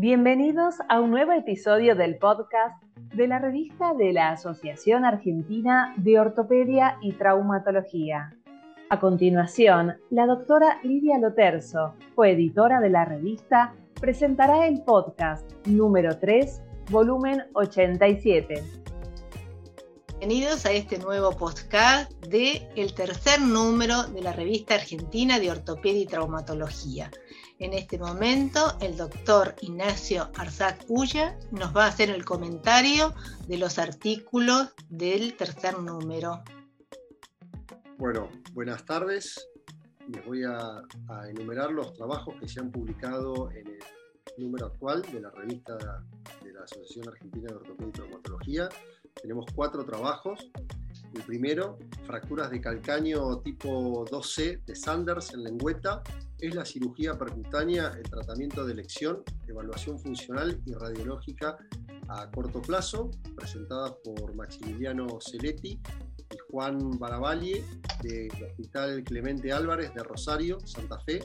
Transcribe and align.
Bienvenidos 0.00 0.76
a 0.88 1.00
un 1.00 1.10
nuevo 1.10 1.32
episodio 1.32 1.96
del 1.96 2.18
podcast 2.18 2.80
de 3.16 3.26
la 3.26 3.40
revista 3.40 3.94
de 3.94 4.12
la 4.12 4.30
Asociación 4.30 5.04
Argentina 5.04 5.92
de 5.96 6.20
Ortopedia 6.20 6.98
y 7.02 7.14
Traumatología. 7.14 8.32
A 8.90 9.00
continuación, 9.00 9.96
la 10.10 10.26
doctora 10.26 10.78
Lidia 10.84 11.18
Loterzo, 11.18 11.96
coeditora 12.14 12.78
de 12.78 12.90
la 12.90 13.06
revista, 13.06 13.74
presentará 14.00 14.68
el 14.68 14.84
podcast 14.84 15.50
número 15.66 16.16
3, 16.16 16.62
volumen 16.92 17.42
87. 17.54 18.77
Bienvenidos 20.20 20.66
a 20.66 20.72
este 20.72 20.98
nuevo 20.98 21.30
podcast 21.30 22.10
de 22.24 22.68
el 22.74 22.92
tercer 22.92 23.40
número 23.40 24.02
de 24.02 24.20
la 24.20 24.32
revista 24.32 24.74
argentina 24.74 25.38
de 25.38 25.52
ortopedia 25.52 26.02
y 26.02 26.06
traumatología. 26.06 27.08
En 27.60 27.72
este 27.72 27.98
momento, 27.98 28.76
el 28.80 28.96
doctor 28.96 29.54
Ignacio 29.60 30.28
Arzac 30.34 30.84
Ulla 30.88 31.38
nos 31.52 31.74
va 31.74 31.84
a 31.84 31.88
hacer 31.90 32.10
el 32.10 32.24
comentario 32.24 33.14
de 33.46 33.58
los 33.58 33.78
artículos 33.78 34.74
del 34.88 35.36
tercer 35.36 35.78
número. 35.78 36.42
Bueno, 37.96 38.28
buenas 38.54 38.84
tardes. 38.84 39.48
Les 40.08 40.26
voy 40.26 40.42
a, 40.42 40.82
enumerar 41.28 41.70
los 41.70 41.94
trabajos 41.94 42.34
que 42.40 42.48
se 42.48 42.58
han 42.58 42.72
publicado 42.72 43.52
en 43.52 43.68
el 43.68 43.78
número 44.36 44.66
actual 44.66 45.02
de 45.02 45.20
la 45.20 45.30
revista 45.30 45.76
de 46.42 46.52
la 46.52 46.64
Asociación 46.64 47.08
Argentina 47.08 47.50
de 47.50 47.54
Ortopedia 47.54 47.88
y 47.88 47.92
Traumatología. 47.92 48.68
Tenemos 49.20 49.46
cuatro 49.54 49.84
trabajos. 49.84 50.50
El 51.14 51.22
primero, 51.22 51.78
fracturas 52.06 52.50
de 52.50 52.60
calcáneo 52.60 53.38
tipo 53.38 54.04
2C 54.06 54.64
de 54.64 54.76
Sanders 54.76 55.32
en 55.32 55.44
lengüeta, 55.44 56.02
es 56.38 56.54
la 56.54 56.64
cirugía 56.64 57.18
percutánea, 57.18 57.92
el 57.96 58.08
tratamiento 58.08 58.64
de 58.64 58.72
elección, 58.72 59.22
evaluación 59.46 59.98
funcional 59.98 60.60
y 60.66 60.74
radiológica 60.74 61.56
a 62.08 62.30
corto 62.30 62.60
plazo, 62.60 63.10
presentada 63.36 63.94
por 64.04 64.34
Maximiliano 64.34 65.20
Celetti 65.20 65.80
y 66.30 66.38
Juan 66.50 66.98
Baravalle 66.98 67.64
del 68.02 68.30
Hospital 68.44 69.04
Clemente 69.04 69.52
Álvarez 69.52 69.94
de 69.94 70.02
Rosario, 70.02 70.58
Santa 70.66 70.98
Fe. 71.00 71.20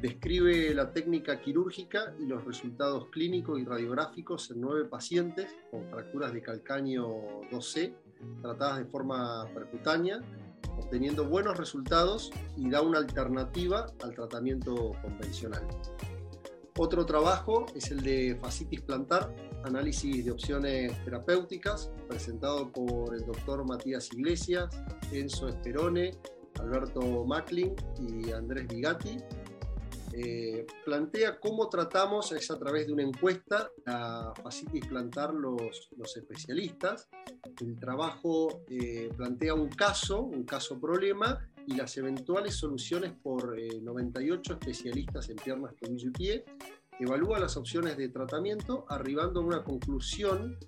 Describe 0.00 0.74
la 0.74 0.92
técnica 0.92 1.40
quirúrgica 1.40 2.14
y 2.20 2.26
los 2.26 2.44
resultados 2.44 3.06
clínicos 3.10 3.58
y 3.60 3.64
radiográficos 3.64 4.50
en 4.50 4.60
nueve 4.60 4.84
pacientes 4.84 5.48
con 5.70 5.88
fracturas 5.90 6.32
de 6.32 6.42
calcáneo 6.42 7.40
2C 7.50 7.94
tratadas 8.42 8.78
de 8.78 8.84
forma 8.86 9.46
percutánea 9.54 10.20
obteniendo 10.78 11.24
buenos 11.28 11.56
resultados 11.56 12.30
y 12.56 12.70
da 12.70 12.82
una 12.82 12.98
alternativa 12.98 13.86
al 14.02 14.14
tratamiento 14.14 14.92
convencional. 15.02 15.66
Otro 16.80 17.04
trabajo 17.04 17.66
es 17.74 17.90
el 17.90 18.02
de 18.02 18.38
fascitis 18.40 18.82
plantar, 18.82 19.34
análisis 19.64 20.24
de 20.24 20.30
opciones 20.30 20.92
terapéuticas, 21.04 21.90
presentado 22.06 22.70
por 22.70 23.16
el 23.16 23.26
doctor 23.26 23.66
Matías 23.66 24.12
Iglesias, 24.12 24.68
Enzo 25.10 25.48
Esperone, 25.48 26.12
Alberto 26.60 27.24
Macklin 27.24 27.74
y 27.98 28.30
Andrés 28.30 28.68
Vigatti, 28.68 29.18
eh, 30.12 30.66
plantea 30.84 31.40
cómo 31.40 31.68
tratamos, 31.68 32.30
es 32.30 32.48
a 32.50 32.58
través 32.58 32.86
de 32.86 32.92
una 32.92 33.02
encuesta, 33.02 33.70
la 33.84 34.32
fascitis 34.40 34.86
plantar 34.86 35.34
los, 35.34 35.90
especialistas. 36.16 37.08
El 37.60 37.78
trabajo 37.78 38.62
eh, 38.68 39.10
plantea 39.16 39.54
un 39.54 39.68
caso, 39.68 40.22
un 40.22 40.44
caso 40.44 40.80
problema, 40.80 41.38
y 41.68 41.74
las 41.74 41.94
eventuales 41.98 42.54
soluciones 42.54 43.12
por 43.12 43.54
98 43.60 44.52
eh, 44.52 44.56
especialistas 44.58 45.28
en 45.28 45.36
piernas, 45.36 45.74
tobillo 45.76 46.08
y 46.08 46.12
pie. 46.12 46.44
Evalúa 46.98 47.38
las 47.38 47.58
opciones 47.58 47.98
de 47.98 48.08
tratamiento, 48.08 48.86
arribando 48.88 49.40
a 49.40 49.44
una 49.44 49.62
conclusión 49.62 50.58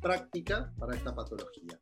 práctica 0.00 0.72
para 0.78 0.94
esta 0.94 1.14
patología. 1.14 1.80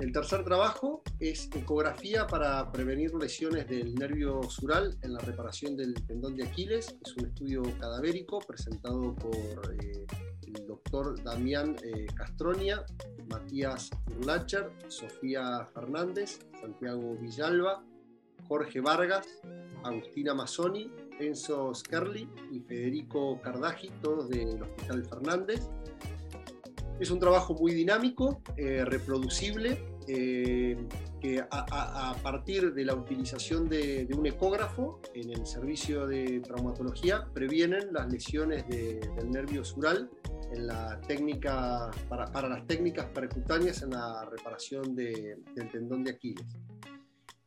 El 0.00 0.12
tercer 0.12 0.42
trabajo 0.44 1.02
es 1.18 1.50
ecografía 1.54 2.26
para 2.26 2.72
prevenir 2.72 3.14
lesiones 3.14 3.68
del 3.68 3.94
nervio 3.94 4.42
sural 4.44 4.96
en 5.02 5.12
la 5.12 5.18
reparación 5.18 5.76
del 5.76 5.92
tendón 6.06 6.36
de 6.36 6.44
Aquiles. 6.44 6.96
Es 7.04 7.16
un 7.18 7.26
estudio 7.26 7.62
cadavérico 7.78 8.38
presentado 8.38 9.14
por 9.14 9.74
eh, 9.78 10.06
el 10.46 10.66
doctor 10.66 11.22
Damián 11.22 11.76
eh, 11.84 12.06
Castronia, 12.14 12.82
Matías 13.28 13.90
Urlacher, 14.18 14.72
Sofía 14.88 15.66
Fernández, 15.74 16.38
Santiago 16.58 17.18
Villalba, 17.20 17.84
Jorge 18.48 18.80
Vargas, 18.80 19.26
Agustina 19.84 20.32
Mazzoni, 20.32 20.90
Enzo 21.18 21.74
Skerli 21.74 22.26
y 22.50 22.60
Federico 22.60 23.38
Cardaji, 23.42 23.90
todos 24.00 24.30
del 24.30 24.62
Hospital 24.62 25.04
Fernández. 25.04 25.68
Es 26.98 27.10
un 27.10 27.18
trabajo 27.18 27.54
muy 27.54 27.72
dinámico, 27.72 28.42
eh, 28.56 28.84
reproducible, 28.84 29.89
eh, 30.12 30.76
que 31.20 31.40
a, 31.40 32.16
partir 32.22 32.72
de 32.72 32.84
la 32.84 32.94
utilización 32.94 33.68
de, 33.68 34.08
un 34.16 34.26
ecógrafo 34.26 35.00
en 35.14 35.30
el 35.30 35.46
servicio 35.46 36.06
de 36.06 36.40
traumatología 36.40 37.28
previenen 37.32 37.92
las 37.92 38.10
lesiones 38.10 38.66
del 38.66 39.30
nervio 39.30 39.64
sural 39.64 40.10
en 40.52 40.66
la 40.66 41.00
técnica, 41.02 41.90
para, 42.08 42.48
las 42.48 42.66
técnicas 42.66 43.06
percutáneas 43.14 43.82
en 43.82 43.90
la 43.90 44.24
reparación 44.24 44.96
del 44.96 45.44
tendón 45.70 46.02
de 46.02 46.10
Aquiles. 46.10 46.46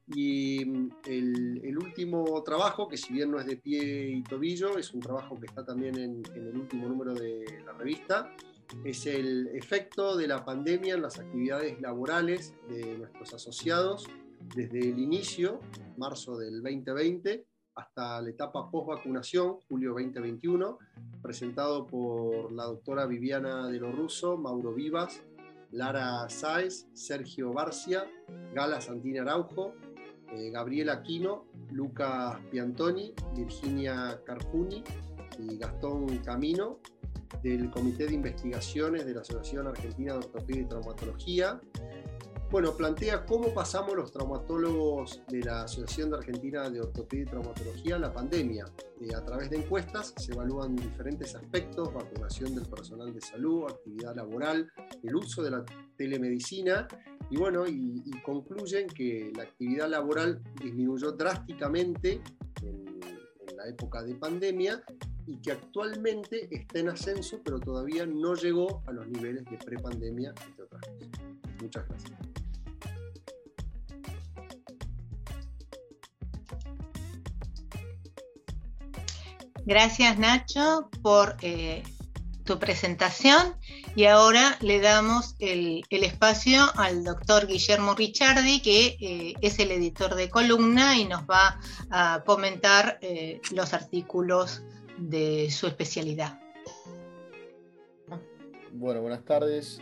Y 0.08 0.64
mm, 0.64 0.90
el, 1.08 1.78
último 1.78 2.42
trabajo, 2.44 2.88
que 2.88 2.96
si 2.96 3.12
bien 3.12 3.32
no 3.32 3.40
es 3.40 3.46
de 3.46 3.58
pie 3.58 4.08
y 4.08 4.24
tobillo, 4.24 4.78
es 4.78 4.94
un 4.94 5.02
trabajo 5.02 5.38
que 5.38 5.48
está 5.48 5.66
también 5.66 5.98
en 5.98 6.24
el 6.34 6.56
último 6.56 6.88
número 6.88 7.14
de 7.14 7.44
la 7.66 7.74
revista, 7.74 8.34
es 8.84 9.06
el 9.06 9.48
efecto 9.54 10.16
de 10.18 10.28
la 10.28 10.44
pandemia 10.44 10.96
en 10.96 11.02
las 11.02 11.20
actividades 11.20 11.80
laborales 11.82 12.54
de 12.70 12.98
nuestros 12.98 13.34
asociados 13.34 14.08
desde 14.56 14.80
el 14.80 15.00
inicio, 15.00 15.60
marzo 15.98 16.38
del 16.38 16.62
2020, 16.62 17.46
hasta 17.76 18.22
la 18.22 18.30
etapa 18.30 18.70
post-vacunación, 18.70 19.58
julio 19.68 19.92
2021, 19.92 20.78
presentado 21.22 21.88
por 21.88 22.52
la 22.52 22.66
doctora 22.66 23.06
Viviana 23.06 23.68
de 23.68 23.80
lo 23.80 23.92
Russo, 23.92 24.38
Mauro 24.38 24.74
Vivas, 24.74 25.24
Lara 25.72 26.30
Sáez, 26.30 26.88
Sergio 26.94 27.52
Barcia, 27.52 28.06
Gala 28.54 28.80
Santina 28.80 29.24
Araujo, 29.24 29.74
eh, 30.32 30.52
Gabriela 30.52 30.94
Aquino, 30.94 31.46
Lucas 31.72 32.40
Piantoni, 32.52 33.14
Virginia 33.36 34.22
Carfuni 34.24 34.84
y 35.40 35.58
Gastón 35.58 36.18
Camino, 36.20 36.80
del 37.42 37.70
Comité 37.72 38.06
de 38.06 38.14
Investigaciones 38.14 39.06
de 39.06 39.14
la 39.14 39.22
Asociación 39.22 39.68
Argentina 39.68 40.14
de 40.14 40.20
Ortopedia 40.20 40.62
y 40.62 40.66
Traumatología. 40.66 41.62
Bueno, 42.52 42.78
plantea 42.78 43.26
cómo 43.26 43.52
pasamos 43.52 43.96
los 43.96 44.12
traumatólogos 44.12 45.24
de 45.28 45.40
la 45.40 45.64
Asociación 45.64 46.12
de 46.12 46.18
Argentina 46.18 46.70
de 46.70 46.82
Ortopedia 46.82 47.24
y 47.24 47.26
Traumatología 47.26 47.98
la 47.98 48.14
pandemia. 48.14 48.66
Eh, 49.02 49.16
a 49.16 49.26
través 49.26 49.50
de 49.50 49.58
encuestas 49.58 50.14
se 50.18 50.34
evalúan 50.34 50.76
diferentes 50.76 51.34
aspectos, 51.34 51.92
vacunación 51.92 52.54
del 52.54 52.68
personal 52.68 53.12
de 53.12 53.22
salud, 53.22 53.66
actividad 53.68 54.16
laboral, 54.16 54.72
el 55.02 55.16
uso 55.16 55.42
de 55.42 55.50
la 55.50 55.66
telemedicina 55.98 56.88
y 57.32 57.38
bueno, 57.38 57.66
y, 57.68 58.04
concluyen 58.24 58.88
que 58.88 59.32
la 59.36 59.44
actividad 59.44 59.90
laboral 59.90 60.40
disminuyó 60.62 61.14
drásticamente 61.14 62.22
en, 62.62 63.00
en 63.48 63.58
la 63.58 63.68
época 63.68 64.04
de 64.04 64.14
pandemia 64.14 64.84
y 65.26 65.38
que 65.38 65.52
actualmente 65.52 66.48
está 66.52 66.80
en 66.80 66.90
ascenso, 66.90 67.42
pero 67.44 67.60
todavía 67.60 68.06
no 68.06 68.36
llegó 68.36 68.84
a 68.88 68.92
los 68.92 69.08
niveles 69.08 69.46
de 69.46 69.58
prepandemia, 69.58 70.34
entre 70.46 70.64
otras 70.64 70.82
cosas. 70.82 71.10
Muchas 71.62 71.88
gracias. 71.88 72.20
Gracias 79.66 80.20
Nacho 80.20 80.90
por 81.02 81.38
eh, 81.42 81.84
tu 82.44 82.60
presentación 82.60 83.56
y 83.96 84.06
ahora 84.06 84.58
le 84.60 84.82
damos 84.82 85.36
el, 85.40 85.84
espacio 85.90 86.66
al 86.76 87.04
doctor 87.04 87.48
Guillermo 87.48 87.96
Ricciardi, 87.96 88.60
que 88.62 88.98
eh, 89.00 89.34
es 89.42 89.60
el 89.60 89.72
editor 89.72 90.16
de 90.16 90.30
columna 90.30 90.98
y 90.98 91.06
nos 91.06 91.22
va 91.22 91.60
a 91.92 92.24
comentar 92.26 92.98
eh, 93.02 93.40
los 93.52 93.74
artículos 93.74 94.64
de 95.10 95.50
su 95.52 95.68
especialidad. 95.68 96.40
Bueno, 98.72 99.02
buenas 99.02 99.24
tardes. 99.24 99.82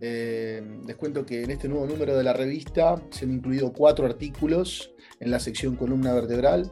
Eh, 0.00 0.62
les 0.84 0.96
cuento 0.96 1.24
que 1.24 1.44
en 1.44 1.50
este 1.50 1.68
nuevo 1.68 1.86
número 1.86 2.16
de 2.16 2.24
la 2.24 2.32
revista 2.32 3.00
se 3.10 3.24
han 3.24 3.32
incluido 3.32 3.72
cuatro 3.72 4.04
artículos 4.04 4.92
en 5.20 5.30
la 5.30 5.38
sección 5.38 5.76
columna 5.76 6.12
vertebral. 6.12 6.70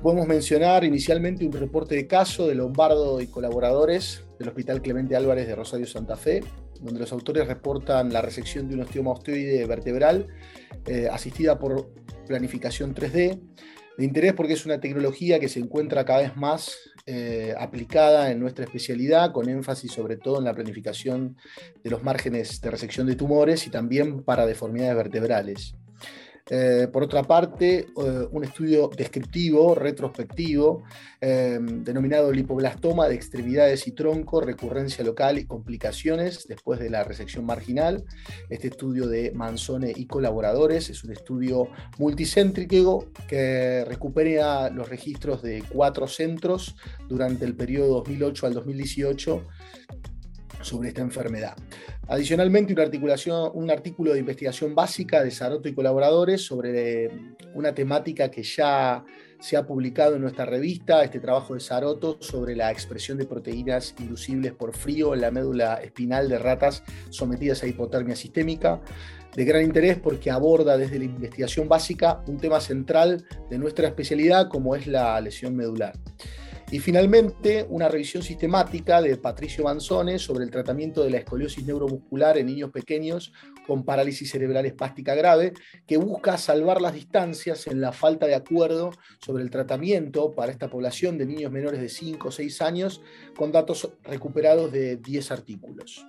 Podemos 0.00 0.26
mencionar 0.26 0.84
inicialmente 0.84 1.44
un 1.44 1.52
reporte 1.52 1.96
de 1.96 2.06
caso 2.06 2.46
de 2.46 2.54
Lombardo 2.54 3.20
y 3.20 3.26
colaboradores 3.26 4.24
del 4.38 4.48
Hospital 4.48 4.80
Clemente 4.80 5.16
Álvarez 5.16 5.46
de 5.46 5.56
Rosario 5.56 5.86
Santa 5.86 6.16
Fe, 6.16 6.42
donde 6.80 7.00
los 7.00 7.12
autores 7.12 7.46
reportan 7.46 8.12
la 8.12 8.22
resección 8.22 8.68
de 8.68 8.74
un 8.74 8.82
osteoma 8.82 9.10
osteoide 9.10 9.66
vertebral 9.66 10.28
eh, 10.86 11.08
asistida 11.10 11.58
por 11.58 11.92
planificación 12.26 12.94
3D 12.94 13.40
De 14.00 14.06
interés 14.06 14.32
porque 14.32 14.54
es 14.54 14.64
una 14.64 14.80
tecnología 14.80 15.38
que 15.38 15.50
se 15.50 15.60
encuentra 15.60 16.06
cada 16.06 16.20
vez 16.20 16.34
más 16.34 16.74
eh, 17.04 17.54
aplicada 17.58 18.30
en 18.30 18.40
nuestra 18.40 18.64
especialidad, 18.64 19.30
con 19.30 19.50
énfasis 19.50 19.92
sobre 19.92 20.16
todo 20.16 20.38
en 20.38 20.46
la 20.46 20.54
planificación 20.54 21.36
de 21.84 21.90
los 21.90 22.02
márgenes 22.02 22.62
de 22.62 22.70
resección 22.70 23.06
de 23.06 23.14
tumores 23.14 23.66
y 23.66 23.70
también 23.70 24.22
para 24.22 24.46
deformidades 24.46 24.96
vertebrales. 24.96 25.74
Eh, 26.48 26.88
por 26.92 27.02
otra 27.02 27.22
parte, 27.22 27.78
eh, 27.80 28.28
un 28.30 28.44
estudio 28.44 28.90
descriptivo, 28.96 29.74
retrospectivo, 29.74 30.82
eh, 31.20 31.58
denominado 31.60 32.32
lipoblastoma 32.32 33.08
de 33.08 33.14
extremidades 33.14 33.86
y 33.86 33.92
tronco, 33.92 34.40
recurrencia 34.40 35.04
local 35.04 35.38
y 35.38 35.44
complicaciones 35.44 36.46
después 36.48 36.80
de 36.80 36.90
la 36.90 37.04
resección 37.04 37.44
marginal. 37.44 38.04
Este 38.48 38.68
estudio 38.68 39.06
de 39.06 39.32
Manzone 39.32 39.92
y 39.94 40.06
colaboradores 40.06 40.90
es 40.90 41.04
un 41.04 41.12
estudio 41.12 41.68
multicéntrico 41.98 43.06
que 43.28 43.84
recupera 43.86 44.70
los 44.70 44.88
registros 44.88 45.42
de 45.42 45.62
cuatro 45.70 46.08
centros 46.08 46.76
durante 47.08 47.44
el 47.44 47.54
periodo 47.54 47.96
2008 47.96 48.46
al 48.46 48.54
2018 48.54 49.46
sobre 50.60 50.88
esta 50.88 51.02
enfermedad. 51.02 51.56
Adicionalmente, 52.08 52.72
una 52.72 52.82
articulación, 52.82 53.50
un 53.54 53.70
artículo 53.70 54.12
de 54.12 54.20
investigación 54.20 54.74
básica 54.74 55.22
de 55.22 55.30
Saroto 55.30 55.68
y 55.68 55.74
colaboradores 55.74 56.44
sobre 56.44 57.10
una 57.54 57.74
temática 57.74 58.30
que 58.30 58.42
ya 58.42 59.04
se 59.40 59.56
ha 59.56 59.66
publicado 59.66 60.16
en 60.16 60.22
nuestra 60.22 60.44
revista, 60.44 61.02
este 61.02 61.18
trabajo 61.18 61.54
de 61.54 61.60
Saroto 61.60 62.18
sobre 62.20 62.54
la 62.54 62.70
expresión 62.70 63.16
de 63.16 63.24
proteínas 63.24 63.94
inducibles 63.98 64.52
por 64.52 64.76
frío 64.76 65.14
en 65.14 65.22
la 65.22 65.30
médula 65.30 65.76
espinal 65.76 66.28
de 66.28 66.38
ratas 66.38 66.82
sometidas 67.08 67.62
a 67.62 67.66
hipotermia 67.66 68.16
sistémica. 68.16 68.80
De 69.34 69.44
gran 69.44 69.62
interés 69.62 69.98
porque 69.98 70.30
aborda 70.30 70.76
desde 70.76 70.98
la 70.98 71.04
investigación 71.04 71.68
básica 71.68 72.22
un 72.26 72.38
tema 72.38 72.60
central 72.60 73.24
de 73.48 73.58
nuestra 73.58 73.86
especialidad 73.86 74.48
como 74.48 74.74
es 74.74 74.86
la 74.86 75.20
lesión 75.20 75.54
medular. 75.54 75.94
Y 76.72 76.78
finalmente, 76.78 77.66
una 77.68 77.88
revisión 77.88 78.22
sistemática 78.22 79.02
de 79.02 79.16
Patricio 79.16 79.64
Manzone 79.64 80.20
sobre 80.20 80.44
el 80.44 80.52
tratamiento 80.52 81.02
de 81.02 81.10
la 81.10 81.16
escoliosis 81.16 81.66
neuromuscular 81.66 82.38
en 82.38 82.46
niños 82.46 82.70
pequeños 82.70 83.32
con 83.66 83.84
parálisis 83.84 84.30
cerebral 84.30 84.66
espástica 84.66 85.16
grave, 85.16 85.52
que 85.84 85.96
busca 85.96 86.38
salvar 86.38 86.80
las 86.80 86.94
distancias 86.94 87.66
en 87.66 87.80
la 87.80 87.90
falta 87.90 88.26
de 88.26 88.36
acuerdo 88.36 88.92
sobre 89.18 89.42
el 89.42 89.50
tratamiento 89.50 90.30
para 90.30 90.52
esta 90.52 90.70
población 90.70 91.18
de 91.18 91.26
niños 91.26 91.50
menores 91.50 91.80
de 91.80 91.88
5 91.88 92.28
o 92.28 92.30
6 92.30 92.62
años, 92.62 93.02
con 93.36 93.50
datos 93.50 93.92
recuperados 94.04 94.70
de 94.70 94.96
10 94.96 95.32
artículos. 95.32 96.06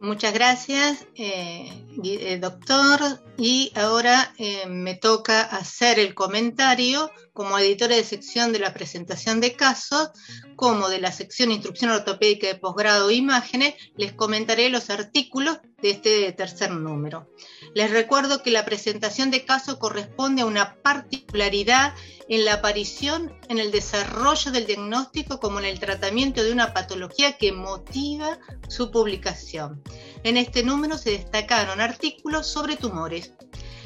Muchas 0.00 0.32
gracias, 0.32 1.06
eh, 1.16 1.68
eh, 2.04 2.38
doctor. 2.38 3.00
Y 3.36 3.72
ahora 3.74 4.32
eh, 4.38 4.66
me 4.68 4.94
toca 4.94 5.42
hacer 5.42 5.98
el 5.98 6.14
comentario 6.14 7.10
como 7.32 7.58
editora 7.58 7.96
de 7.96 8.04
sección 8.04 8.52
de 8.52 8.60
la 8.60 8.72
presentación 8.72 9.40
de 9.40 9.54
casos, 9.54 10.10
como 10.54 10.88
de 10.88 11.00
la 11.00 11.10
sección 11.10 11.50
Instrucción 11.50 11.90
Ortopédica 11.90 12.46
de 12.46 12.54
Posgrado 12.54 13.10
e 13.10 13.14
Imágenes, 13.14 13.74
les 13.96 14.12
comentaré 14.12 14.68
los 14.68 14.88
artículos 14.90 15.58
de 15.80 15.90
este 15.90 16.32
tercer 16.32 16.72
número. 16.72 17.28
Les 17.74 17.90
recuerdo 17.90 18.42
que 18.42 18.50
la 18.50 18.64
presentación 18.64 19.30
de 19.30 19.44
caso 19.44 19.78
corresponde 19.78 20.42
a 20.42 20.46
una 20.46 20.74
particularidad 20.82 21.94
en 22.28 22.44
la 22.44 22.54
aparición, 22.54 23.32
en 23.48 23.58
el 23.58 23.70
desarrollo 23.70 24.50
del 24.50 24.66
diagnóstico 24.66 25.38
como 25.38 25.60
en 25.60 25.66
el 25.66 25.78
tratamiento 25.78 26.42
de 26.42 26.52
una 26.52 26.74
patología 26.74 27.38
que 27.38 27.52
motiva 27.52 28.38
su 28.68 28.90
publicación. 28.90 29.82
En 30.24 30.36
este 30.36 30.62
número 30.62 30.98
se 30.98 31.10
destacaron 31.10 31.80
artículos 31.80 32.46
sobre 32.46 32.76
tumores. 32.76 33.34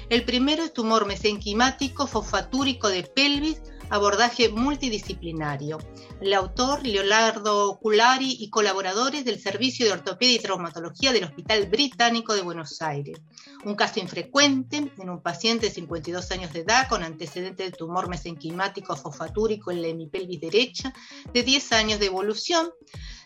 El 0.08 0.24
primero 0.24 0.64
es 0.64 0.72
tumor 0.72 1.06
mesenquimático 1.06 2.06
fosfatúrico 2.06 2.88
de 2.88 3.02
pelvis 3.02 3.62
abordaje 3.92 4.48
multidisciplinario. 4.48 5.78
El 6.18 6.32
autor, 6.32 6.86
Leonardo 6.86 7.68
Oculari 7.68 8.38
y 8.40 8.48
colaboradores 8.48 9.26
del 9.26 9.38
Servicio 9.38 9.84
de 9.84 9.92
Ortopedia 9.92 10.36
y 10.36 10.38
Traumatología 10.38 11.12
del 11.12 11.24
Hospital 11.24 11.66
Británico 11.66 12.34
de 12.34 12.40
Buenos 12.40 12.80
Aires. 12.80 13.20
Un 13.66 13.74
caso 13.74 14.00
infrecuente 14.00 14.90
en 14.96 15.10
un 15.10 15.20
paciente 15.20 15.66
de 15.66 15.74
52 15.74 16.30
años 16.32 16.54
de 16.54 16.60
edad 16.60 16.88
con 16.88 17.02
antecedente 17.02 17.64
de 17.64 17.70
tumor 17.70 18.08
mesenquimático 18.08 18.96
fosfatúrico 18.96 19.70
en 19.70 19.82
la 19.82 19.88
hemipelvis 19.88 20.40
derecha 20.40 20.94
de 21.30 21.42
10 21.42 21.72
años 21.72 22.00
de 22.00 22.06
evolución. 22.06 22.70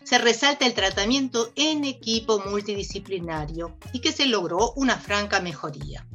Se 0.03 0.17
resalta 0.17 0.65
el 0.65 0.73
tratamiento 0.73 1.49
en 1.55 1.85
equipo 1.85 2.39
multidisciplinario 2.39 3.77
y 3.93 3.99
que 3.99 4.11
se 4.11 4.25
logró 4.25 4.73
una 4.75 4.97
franca 4.97 5.39
mejoría. 5.39 6.05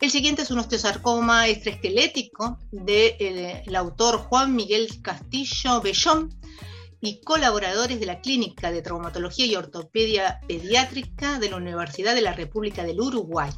El 0.00 0.10
siguiente 0.10 0.42
es 0.42 0.50
un 0.50 0.58
osteosarcoma 0.58 1.48
extraesquelético 1.48 2.58
del 2.72 3.74
autor 3.74 4.18
Juan 4.18 4.54
Miguel 4.54 4.88
Castillo 5.00 5.80
Bellón 5.80 6.34
y 7.00 7.20
colaboradores 7.20 8.00
de 8.00 8.06
la 8.06 8.20
Clínica 8.20 8.72
de 8.72 8.82
Traumatología 8.82 9.46
y 9.46 9.54
Ortopedia 9.54 10.40
Pediátrica 10.48 11.38
de 11.38 11.50
la 11.50 11.56
Universidad 11.56 12.14
de 12.14 12.22
la 12.22 12.32
República 12.32 12.82
del 12.82 13.00
Uruguay. 13.00 13.50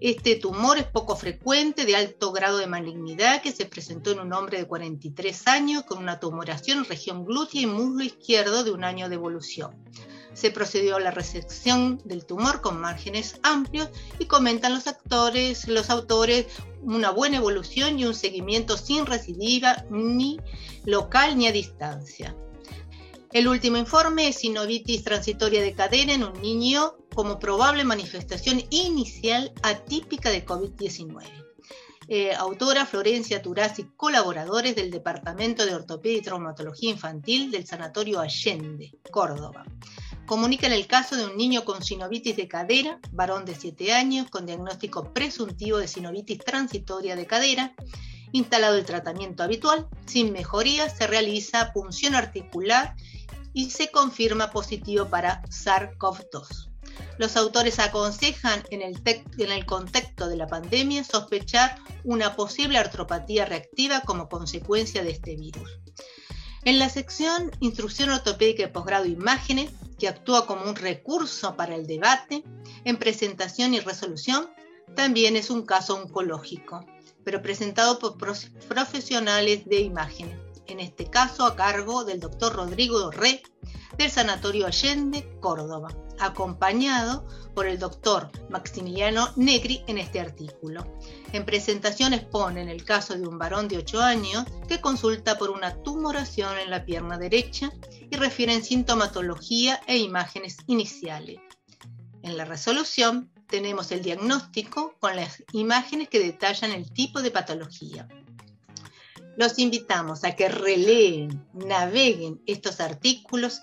Este 0.00 0.36
tumor 0.36 0.78
es 0.78 0.84
poco 0.84 1.16
frecuente, 1.16 1.84
de 1.84 1.96
alto 1.96 2.32
grado 2.32 2.58
de 2.58 2.66
malignidad, 2.66 3.42
que 3.42 3.52
se 3.52 3.66
presentó 3.66 4.12
en 4.12 4.20
un 4.20 4.32
hombre 4.32 4.58
de 4.58 4.66
43 4.66 5.46
años 5.48 5.82
con 5.84 5.98
una 5.98 6.18
tumoración 6.18 6.78
en 6.78 6.84
región 6.86 7.24
glútea 7.24 7.62
y 7.62 7.66
muslo 7.66 8.02
izquierdo 8.02 8.64
de 8.64 8.70
un 8.70 8.84
año 8.84 9.08
de 9.08 9.16
evolución 9.16 9.76
se 10.34 10.50
procedió 10.50 10.96
a 10.96 11.00
la 11.00 11.10
resección 11.10 12.00
del 12.04 12.24
tumor 12.24 12.60
con 12.60 12.80
márgenes 12.80 13.38
amplios 13.42 13.90
y 14.18 14.26
comentan 14.26 14.74
los 14.74 14.86
actores, 14.86 15.68
los 15.68 15.90
autores, 15.90 16.46
una 16.82 17.10
buena 17.10 17.36
evolución 17.36 17.98
y 17.98 18.04
un 18.04 18.14
seguimiento 18.14 18.76
sin 18.76 19.06
recidiva 19.06 19.84
ni 19.90 20.38
local 20.84 21.36
ni 21.36 21.46
a 21.46 21.52
distancia. 21.52 22.34
El 23.32 23.48
último 23.48 23.78
informe 23.78 24.28
es 24.28 24.36
sinovitis 24.36 25.04
transitoria 25.04 25.62
de 25.62 25.74
cadera 25.74 26.12
en 26.12 26.24
un 26.24 26.40
niño 26.42 26.96
como 27.14 27.38
probable 27.38 27.84
manifestación 27.84 28.62
inicial 28.70 29.52
atípica 29.62 30.30
de 30.30 30.44
COVID-19. 30.44 31.42
Eh, 32.08 32.34
autora 32.34 32.84
Florencia 32.84 33.40
Turazzi, 33.40 33.84
colaboradores 33.96 34.74
del 34.74 34.90
Departamento 34.90 35.64
de 35.64 35.74
Ortopedia 35.74 36.18
y 36.18 36.22
Traumatología 36.22 36.90
Infantil 36.90 37.50
del 37.50 37.66
Sanatorio 37.66 38.20
Allende, 38.20 38.92
Córdoba 39.10 39.64
comunican 40.26 40.72
el 40.72 40.86
caso 40.86 41.16
de 41.16 41.26
un 41.26 41.36
niño 41.36 41.64
con 41.64 41.82
sinovitis 41.82 42.36
de 42.36 42.48
cadera, 42.48 42.98
varón 43.12 43.44
de 43.44 43.54
7 43.54 43.92
años, 43.92 44.30
con 44.30 44.46
diagnóstico 44.46 45.12
presuntivo 45.12 45.78
de 45.78 45.88
sinovitis 45.88 46.38
transitoria 46.38 47.16
de 47.16 47.26
cadera. 47.26 47.74
Instalado 48.32 48.78
el 48.78 48.84
tratamiento 48.84 49.42
habitual, 49.42 49.88
sin 50.06 50.32
mejoría, 50.32 50.88
se 50.88 51.06
realiza 51.06 51.72
punción 51.72 52.14
articular 52.14 52.94
y 53.52 53.70
se 53.70 53.90
confirma 53.90 54.50
positivo 54.50 55.08
para 55.08 55.42
SARS-CoV-2. 55.42 56.68
Los 57.18 57.36
autores 57.36 57.78
aconsejan 57.78 58.62
en 58.70 58.82
el, 58.82 59.00
en 59.38 59.52
el, 59.52 59.66
contexto 59.66 60.28
de 60.28 60.36
la 60.36 60.46
pandemia 60.46 61.04
sospechar 61.04 61.76
una 62.04 62.34
posible 62.36 62.78
artropatía 62.78 63.44
reactiva 63.44 64.00
como 64.00 64.28
consecuencia 64.28 65.02
de 65.02 65.10
este 65.10 65.36
virus. 65.36 65.78
En 66.64 66.78
la 66.78 66.88
sección 66.88 67.50
Instrucción 67.58 68.10
Ortopédica 68.10 68.62
de 68.62 68.68
Posgrado 68.68 69.06
Imágenes, 69.06 69.72
que 69.98 70.06
actúa 70.06 70.46
como 70.46 70.64
un 70.64 70.76
recurso 70.76 71.56
para 71.56 71.74
el 71.74 71.88
debate, 71.88 72.44
en 72.84 72.98
presentación 72.98 73.74
y 73.74 73.80
resolución, 73.80 74.48
también 74.94 75.34
es 75.34 75.50
un 75.50 75.62
caso 75.62 75.96
oncológico, 75.96 76.86
pero 77.24 77.42
presentado 77.42 77.98
por 77.98 78.16
profesionales 78.16 79.64
de 79.66 79.80
imágenes, 79.80 80.38
en 80.66 80.80
este 80.80 81.10
caso 81.10 81.44
a 81.44 81.56
cargo 81.56 82.04
del 82.04 82.20
doctor 82.20 82.54
Rodrigo 82.54 82.98
Dorré, 82.98 83.42
del 83.98 84.10
Sanatorio 84.10 84.66
Allende, 84.66 85.28
Córdoba, 85.40 85.88
acompañado 86.18 87.26
por 87.54 87.66
el 87.66 87.78
doctor 87.78 88.30
Maximiliano 88.48 89.28
Negri 89.36 89.84
en 89.86 89.98
este 89.98 90.20
artículo. 90.20 90.86
En 91.32 91.44
presentación 91.44 92.14
exponen 92.14 92.68
el 92.68 92.84
caso 92.84 93.14
de 93.14 93.26
un 93.26 93.38
varón 93.38 93.68
de 93.68 93.78
8 93.78 94.00
años 94.00 94.44
que 94.68 94.80
consulta 94.80 95.36
por 95.36 95.50
una 95.50 95.82
tumoración 95.82 96.58
en 96.58 96.70
la 96.70 96.84
pierna 96.84 97.18
derecha 97.18 97.70
y 98.10 98.16
refieren 98.16 98.64
sintomatología 98.64 99.80
e 99.86 99.98
imágenes 99.98 100.58
iniciales. 100.66 101.40
En 102.22 102.36
la 102.36 102.44
resolución 102.44 103.30
tenemos 103.48 103.92
el 103.92 104.02
diagnóstico 104.02 104.94
con 104.98 105.16
las 105.16 105.42
imágenes 105.52 106.08
que 106.08 106.20
detallan 106.20 106.70
el 106.70 106.90
tipo 106.92 107.20
de 107.20 107.30
patología. 107.30 108.08
Los 109.36 109.58
invitamos 109.58 110.24
a 110.24 110.36
que 110.36 110.48
releen, 110.48 111.46
naveguen 111.52 112.42
estos 112.46 112.80
artículos 112.80 113.62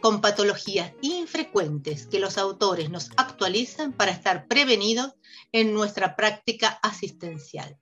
con 0.00 0.20
patologías 0.20 0.92
infrecuentes 1.02 2.06
que 2.06 2.20
los 2.20 2.38
autores 2.38 2.90
nos 2.90 3.10
actualizan 3.16 3.92
para 3.92 4.12
estar 4.12 4.46
prevenidos 4.46 5.12
en 5.52 5.74
nuestra 5.74 6.16
práctica 6.16 6.78
asistencial. 6.82 7.78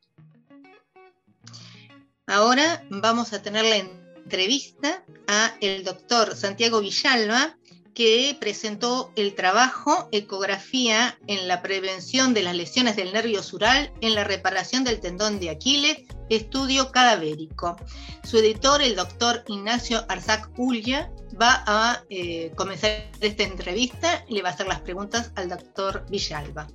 Ahora 2.27 2.85
vamos 2.91 3.33
a 3.33 3.41
tener 3.41 3.65
la 3.65 3.77
entrevista 3.77 5.05
a 5.27 5.57
el 5.61 5.85
doctor 5.85 6.37
Santiago 6.37 6.81
Villalba, 6.81 7.57
que 7.99 8.37
presentó 8.39 9.11
el 9.17 9.35
trabajo 9.35 10.09
Ecografía 10.13 11.19
en 11.27 11.49
la 11.49 11.63
prevención 11.63 12.33
de 12.33 12.43
las 12.43 12.55
lesiones 12.55 12.95
del 12.95 13.13
nervio 13.13 13.43
sural 13.43 13.93
en 14.01 14.15
la 14.15 14.23
reparación 14.23 14.85
del 14.85 15.01
tendón 15.01 15.41
de 15.41 15.51
Aquiles, 15.51 16.05
estudio 16.31 16.93
cadavérico. 16.93 17.75
Su 18.23 18.39
editor, 18.39 18.83
el 18.83 18.95
doctor 18.95 19.43
Ignacio 19.49 20.05
Arzac 20.09 20.49
Ulla, 20.57 21.11
va 21.43 21.65
a 21.67 22.05
eh, 22.09 22.53
comenzar 22.55 23.11
esta 23.21 23.43
entrevista 23.43 24.25
y 24.29 24.37
le 24.37 24.43
va 24.43 24.51
a 24.51 24.53
hacer 24.53 24.69
las 24.69 24.81
preguntas 24.81 25.33
al 25.35 25.49
doctor 25.49 26.07
Villalba. 26.09 26.69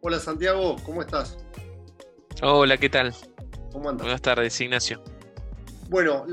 Hola 0.00 0.20
Santiago, 0.20 0.76
¿cómo 0.86 1.02
estás? 1.02 1.36
Hola, 2.40 2.78
¿qué 2.78 2.88
tal? 2.88 3.14
¿Cómo 3.72 3.90
andas? 3.90 4.06
Buenas 4.06 4.22
tardes, 4.22 4.58
Ignacio. 4.58 5.04
Bueno, 5.92 6.24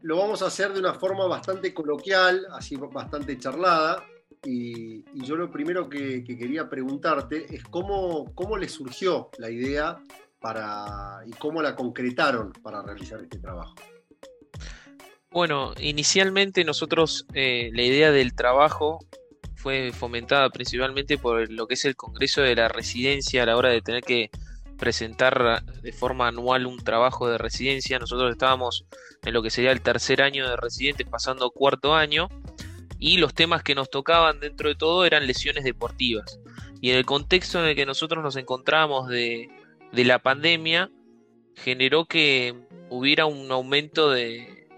lo 0.00 0.16
vamos 0.16 0.40
a 0.40 0.46
hacer 0.46 0.72
de 0.72 0.80
una 0.80 0.94
forma 0.94 1.26
bastante 1.26 1.74
coloquial, 1.74 2.46
así 2.52 2.74
bastante 2.76 3.36
charlada. 3.38 4.02
Y, 4.46 5.04
yo 5.26 5.36
lo 5.36 5.50
primero 5.50 5.90
que, 5.90 6.24
quería 6.24 6.66
preguntarte 6.66 7.54
es 7.54 7.62
cómo, 7.64 8.34
cómo 8.34 8.56
les 8.56 8.72
surgió 8.72 9.28
la 9.36 9.50
idea 9.50 9.98
para, 10.40 11.20
y 11.26 11.32
cómo 11.32 11.60
la 11.60 11.76
concretaron 11.76 12.50
para 12.62 12.80
realizar 12.80 13.20
este 13.20 13.38
trabajo. 13.40 13.74
Bueno, 15.30 15.74
inicialmente 15.78 16.64
nosotros 16.64 17.26
eh, 17.34 17.68
la 17.74 17.82
idea 17.82 18.10
del 18.10 18.34
trabajo 18.34 19.00
fue 19.54 19.92
fomentada 19.92 20.48
principalmente 20.48 21.18
por 21.18 21.52
lo 21.52 21.66
que 21.66 21.74
es 21.74 21.84
el 21.84 21.94
Congreso 21.94 22.40
de 22.40 22.54
la 22.54 22.68
Residencia 22.68 23.42
a 23.42 23.46
la 23.46 23.56
hora 23.58 23.68
de 23.68 23.82
tener 23.82 24.02
que 24.02 24.30
presentar 24.76 25.64
de 25.64 25.92
forma 25.92 26.28
anual 26.28 26.66
un 26.66 26.78
trabajo 26.78 27.28
de 27.28 27.38
residencia. 27.38 27.98
Nosotros 27.98 28.30
estábamos 28.30 28.86
en 29.24 29.32
lo 29.32 29.42
que 29.42 29.50
sería 29.50 29.72
el 29.72 29.80
tercer 29.80 30.22
año 30.22 30.48
de 30.48 30.56
residentes, 30.56 31.06
pasando 31.08 31.50
cuarto 31.50 31.94
año, 31.94 32.28
y 32.98 33.18
los 33.18 33.34
temas 33.34 33.62
que 33.62 33.74
nos 33.74 33.90
tocaban 33.90 34.40
dentro 34.40 34.68
de 34.68 34.74
todo 34.74 35.04
eran 35.04 35.26
lesiones 35.26 35.64
deportivas. 35.64 36.40
Y 36.80 36.90
en 36.90 36.96
el 36.96 37.06
contexto 37.06 37.60
en 37.60 37.70
el 37.70 37.76
que 37.76 37.86
nosotros 37.86 38.22
nos 38.22 38.36
encontramos 38.36 39.08
de, 39.08 39.48
la 39.92 40.18
pandemia, 40.18 40.90
generó 41.54 42.04
que 42.04 42.54
hubiera 42.90 43.26
un 43.26 43.50
aumento 43.50 44.10
de, 44.10 44.68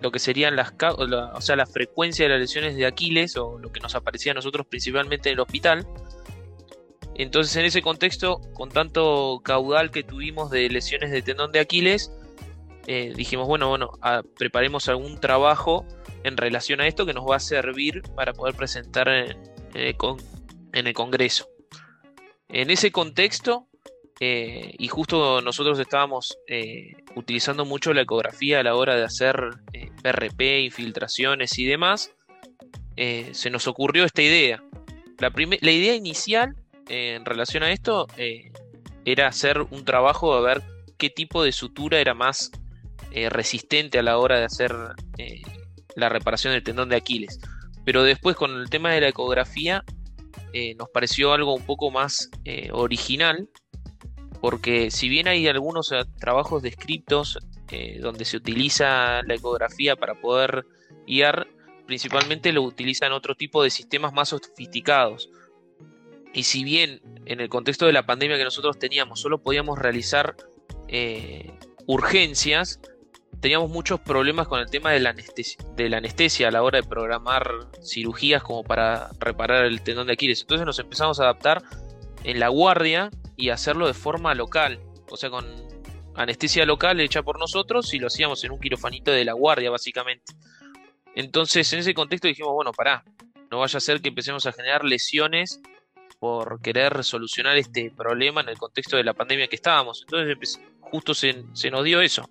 lo 0.00 0.12
que 0.12 0.18
serían 0.18 0.54
las 0.54 0.72
o 0.80 1.40
sea 1.40 1.56
la 1.56 1.66
frecuencia 1.66 2.26
de 2.26 2.30
las 2.30 2.40
lesiones 2.40 2.76
de 2.76 2.86
Aquiles 2.86 3.36
o 3.36 3.58
lo 3.58 3.72
que 3.72 3.80
nos 3.80 3.96
aparecía 3.96 4.32
a 4.32 4.34
nosotros 4.36 4.66
principalmente 4.66 5.30
en 5.30 5.34
el 5.34 5.40
hospital 5.40 5.86
entonces, 7.18 7.56
en 7.56 7.64
ese 7.64 7.82
contexto, 7.82 8.40
con 8.52 8.70
tanto 8.70 9.40
caudal 9.42 9.90
que 9.90 10.02
tuvimos 10.02 10.50
de 10.50 10.68
lesiones 10.68 11.10
de 11.10 11.22
tendón 11.22 11.52
de 11.52 11.60
Aquiles, 11.60 12.10
eh, 12.86 13.12
dijimos, 13.16 13.48
bueno, 13.48 13.68
bueno, 13.68 13.90
preparemos 14.38 14.88
algún 14.88 15.18
trabajo 15.18 15.86
en 16.24 16.36
relación 16.36 16.80
a 16.80 16.86
esto 16.86 17.06
que 17.06 17.14
nos 17.14 17.24
va 17.28 17.36
a 17.36 17.40
servir 17.40 18.02
para 18.14 18.32
poder 18.32 18.54
presentar 18.54 19.08
en, 19.08 19.36
el, 19.74 20.92
Congreso. 20.94 21.48
En 22.48 22.70
ese 22.70 22.92
contexto, 22.92 23.66
eh, 24.20 24.74
y 24.78 24.88
justo 24.88 25.40
nosotros 25.40 25.78
estábamos 25.78 26.38
eh, 26.46 26.92
utilizando 27.16 27.64
mucho 27.64 27.92
la 27.92 28.02
ecografía 28.02 28.60
a 28.60 28.62
la 28.62 28.76
hora 28.76 28.94
de 28.94 29.04
hacer 29.04 29.36
PRP, 30.02 30.60
infiltraciones 30.60 31.58
y 31.58 31.64
demás, 31.64 32.12
se 32.96 33.50
nos 33.50 33.66
ocurrió 33.66 34.04
esta 34.04 34.22
idea. 34.22 34.62
La 35.18 35.70
idea 35.70 35.94
inicial 35.94 36.56
en 36.88 37.24
relación 37.24 37.62
a 37.62 37.72
esto 37.72 38.06
eh, 38.16 38.52
era 39.04 39.28
hacer 39.28 39.60
un 39.62 39.84
trabajo 39.84 40.34
a 40.34 40.40
ver 40.40 40.62
qué 40.98 41.10
tipo 41.10 41.42
de 41.42 41.52
sutura 41.52 42.00
era 42.00 42.14
más 42.14 42.50
eh, 43.10 43.28
resistente 43.28 43.98
a 43.98 44.02
la 44.02 44.18
hora 44.18 44.38
de 44.38 44.44
hacer 44.44 44.74
eh, 45.18 45.42
la 45.94 46.08
reparación 46.08 46.52
del 46.52 46.62
tendón 46.62 46.88
de 46.88 46.96
Aquiles. 46.96 47.40
Pero 47.84 48.02
después 48.02 48.36
con 48.36 48.52
el 48.52 48.68
tema 48.68 48.92
de 48.92 49.00
la 49.00 49.08
ecografía 49.08 49.84
nos 50.78 50.88
pareció 50.88 51.34
algo 51.34 51.54
un 51.54 51.66
poco 51.66 51.90
más 51.90 52.30
original, 52.72 53.46
porque 54.40 54.90
si 54.90 55.10
bien 55.10 55.28
hay 55.28 55.46
algunos 55.48 55.92
trabajos 56.18 56.62
descritos 56.62 57.38
donde 58.00 58.24
se 58.24 58.38
utiliza 58.38 59.20
la 59.22 59.34
ecografía 59.34 59.96
para 59.96 60.18
poder 60.18 60.64
guiar, 61.06 61.46
principalmente 61.86 62.52
lo 62.52 62.62
utilizan 62.62 63.12
otro 63.12 63.34
tipo 63.34 63.62
de 63.62 63.68
sistemas 63.68 64.14
más 64.14 64.30
sofisticados 64.30 65.28
y 66.36 66.42
si 66.42 66.64
bien 66.64 67.00
en 67.24 67.40
el 67.40 67.48
contexto 67.48 67.86
de 67.86 67.94
la 67.94 68.04
pandemia 68.04 68.36
que 68.36 68.44
nosotros 68.44 68.78
teníamos 68.78 69.20
solo 69.20 69.38
podíamos 69.38 69.78
realizar 69.78 70.36
eh, 70.86 71.58
urgencias, 71.86 72.78
teníamos 73.40 73.70
muchos 73.70 74.00
problemas 74.00 74.46
con 74.46 74.60
el 74.60 74.68
tema 74.68 74.92
de 74.92 75.00
la, 75.00 75.14
de 75.14 75.88
la 75.88 75.96
anestesia 75.96 76.48
a 76.48 76.50
la 76.50 76.62
hora 76.62 76.82
de 76.82 76.86
programar 76.86 77.50
cirugías 77.82 78.42
como 78.42 78.64
para 78.64 79.08
reparar 79.18 79.64
el 79.64 79.80
tendón 79.80 80.08
de 80.08 80.12
Aquiles. 80.12 80.42
Entonces 80.42 80.66
nos 80.66 80.78
empezamos 80.78 81.20
a 81.20 81.24
adaptar 81.24 81.62
en 82.22 82.38
la 82.38 82.48
guardia 82.48 83.10
y 83.34 83.48
hacerlo 83.48 83.86
de 83.86 83.94
forma 83.94 84.34
local, 84.34 84.78
o 85.08 85.16
sea, 85.16 85.30
con 85.30 85.46
anestesia 86.16 86.66
local 86.66 87.00
hecha 87.00 87.22
por 87.22 87.38
nosotros 87.38 87.94
y 87.94 87.98
lo 87.98 88.08
hacíamos 88.08 88.44
en 88.44 88.52
un 88.52 88.60
quirofanito 88.60 89.10
de 89.10 89.24
la 89.24 89.32
guardia, 89.32 89.70
básicamente. 89.70 90.34
Entonces, 91.14 91.72
en 91.72 91.78
ese 91.78 91.94
contexto 91.94 92.28
dijimos, 92.28 92.52
bueno, 92.52 92.72
pará, 92.72 93.04
no 93.50 93.60
vaya 93.60 93.78
a 93.78 93.80
ser 93.80 94.02
que 94.02 94.10
empecemos 94.10 94.44
a 94.44 94.52
generar 94.52 94.84
lesiones 94.84 95.62
por 96.18 96.60
querer 96.60 97.04
solucionar 97.04 97.56
este 97.56 97.90
problema 97.90 98.40
en 98.40 98.48
el 98.48 98.58
contexto 98.58 98.96
de 98.96 99.04
la 99.04 99.14
pandemia 99.14 99.48
que 99.48 99.56
estábamos. 99.56 100.02
Entonces 100.02 100.60
justo 100.80 101.14
se, 101.14 101.44
nos 101.70 101.84
dio 101.84 102.00
eso, 102.00 102.30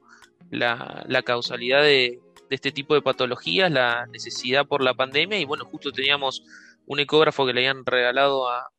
la, 0.49 1.21
causalidad 1.23 1.81
de, 1.81 2.19
este 2.49 2.71
tipo 2.71 2.93
de 2.93 3.01
patologías, 3.01 3.71
la 3.71 4.05
necesidad 4.07 4.65
por 4.65 4.81
la 4.81 4.93
pandemia 4.93 5.39
y 5.39 5.45
bueno, 5.45 5.65
justo 5.65 5.91
teníamos 5.91 6.43
un 6.85 6.99
ecógrafo 6.99 7.45
que 7.45 7.53
le 7.53 7.61
habían 7.61 7.85
regalado 7.85 8.49
a 8.49 8.69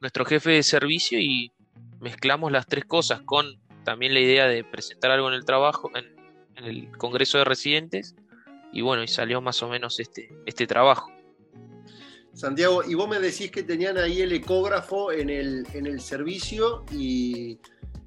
nuestro 0.00 0.24
jefe 0.24 0.50
de 0.50 0.62
servicio 0.62 1.18
y 1.18 1.52
mezclamos 2.00 2.52
las 2.52 2.66
tres 2.66 2.84
cosas 2.84 3.22
con 3.22 3.60
también 3.84 4.14
la 4.14 4.20
idea 4.20 4.46
de 4.46 4.64
presentar 4.64 5.10
algo 5.10 5.28
en 5.28 5.34
el 5.34 5.44
trabajo, 5.44 5.90
en 5.94 6.64
el 6.64 6.96
Congreso 6.96 7.38
de 7.38 7.44
Residentes 7.44 8.14
y 8.72 8.80
bueno, 8.80 9.04
y 9.04 9.08
salió 9.08 9.40
más 9.40 9.62
o 9.62 9.68
menos 9.68 10.00
este, 10.00 10.28
este 10.46 10.66
trabajo. 10.66 11.13
Santiago, 12.34 12.82
y 12.84 12.94
vos 12.94 13.08
me 13.08 13.20
decís 13.20 13.50
que 13.50 13.62
tenían 13.62 13.96
ahí 13.96 14.20
el 14.20 14.32
ecógrafo 14.32 15.12
en 15.12 15.30
el, 15.30 15.66
en 15.72 15.86
el 15.86 16.00
servicio 16.00 16.84
y 16.90 17.58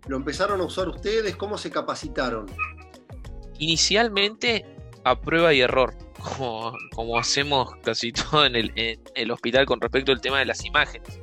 lo 0.08 0.18
empezaron 0.18 0.60
a 0.62 0.66
usar 0.66 0.90
ustedes, 0.90 1.36
¿cómo 1.36 1.58
se 1.58 1.72
capacitaron? 1.72 2.46
Inicialmente 3.58 4.66
a 5.06 5.20
prueba 5.20 5.54
y 5.54 5.62
error, 5.62 5.94
como, 6.20 6.74
como 6.94 7.18
hacemos 7.18 7.74
casi 7.84 8.12
todo 8.12 8.46
en 8.46 8.56
el, 8.56 9.32
hospital 9.32 9.66
con 9.66 9.80
respecto 9.80 10.12
al 10.12 10.22
tema 10.22 10.40
de 10.40 10.46
las 10.46 10.66
imágenes. 10.66 11.20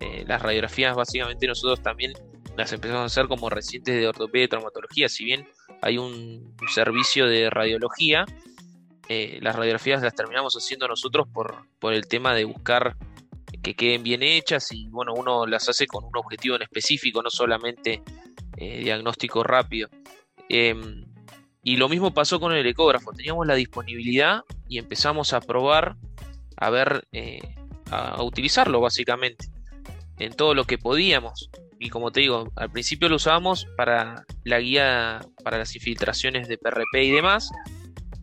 Eh, 0.00 0.24
las 0.26 0.40
radiografías 0.40 0.94
básicamente 0.94 1.46
nosotros 1.46 1.82
también 1.82 2.12
las 2.56 2.72
empezamos 2.72 3.02
a 3.02 3.06
hacer 3.06 3.28
como 3.28 3.50
recientes 3.50 3.94
de 3.96 4.06
ortopedia 4.06 4.44
y 4.44 4.48
traumatología, 4.48 5.08
si 5.08 5.24
bien 5.24 5.48
hay 5.82 5.98
un 5.98 6.54
servicio 6.72 7.26
de 7.26 7.50
radiología, 7.50 8.24
eh, 9.08 9.38
las 9.40 9.54
radiografías 9.54 10.02
las 10.02 10.14
terminamos 10.14 10.54
haciendo 10.54 10.88
nosotros 10.88 11.28
por, 11.32 11.64
el 11.92 12.08
tema 12.08 12.34
de 12.34 12.44
buscar 12.44 12.96
que 13.62 13.74
queden 13.74 14.02
bien 14.02 14.22
hechas 14.22 14.72
y 14.72 14.88
bueno, 14.88 15.12
uno 15.14 15.46
las 15.46 15.68
hace 15.68 15.86
con 15.86 16.04
un 16.04 16.16
objetivo 16.16 16.56
en 16.56 16.62
específico, 16.62 17.22
no 17.22 17.30
solamente 17.30 18.02
eh, 18.56 18.80
diagnóstico 18.80 19.42
rápido. 19.42 19.88
Em, 20.48 21.04
y 21.62 21.76
lo 21.76 21.88
mismo 21.88 22.12
pasó 22.12 22.38
con 22.38 22.52
el 22.52 22.66
ecógrafo, 22.66 23.12
teníamos 23.12 23.46
la 23.46 23.54
disponibilidad 23.54 24.42
y 24.68 24.78
empezamos 24.78 25.32
a 25.32 25.40
probar, 25.40 25.96
a 26.56 26.70
ver, 26.70 27.06
eh, 27.12 27.40
a, 27.90 28.22
utilizarlo 28.22 28.80
básicamente 28.80 29.46
en 30.18 30.32
todo 30.32 30.54
lo 30.54 30.64
que 30.64 30.78
podíamos. 30.78 31.50
Y 31.78 31.90
como 31.90 32.10
te 32.10 32.20
digo, 32.20 32.52
al 32.56 32.70
principio 32.70 33.08
lo 33.08 33.16
usábamos 33.16 33.66
para 33.76 34.24
la 34.44 34.60
guía, 34.60 35.20
para 35.44 35.58
las 35.58 35.74
infiltraciones 35.74 36.48
de 36.48 36.56
PRP 36.56 37.04
y 37.04 37.10
demás, 37.10 37.50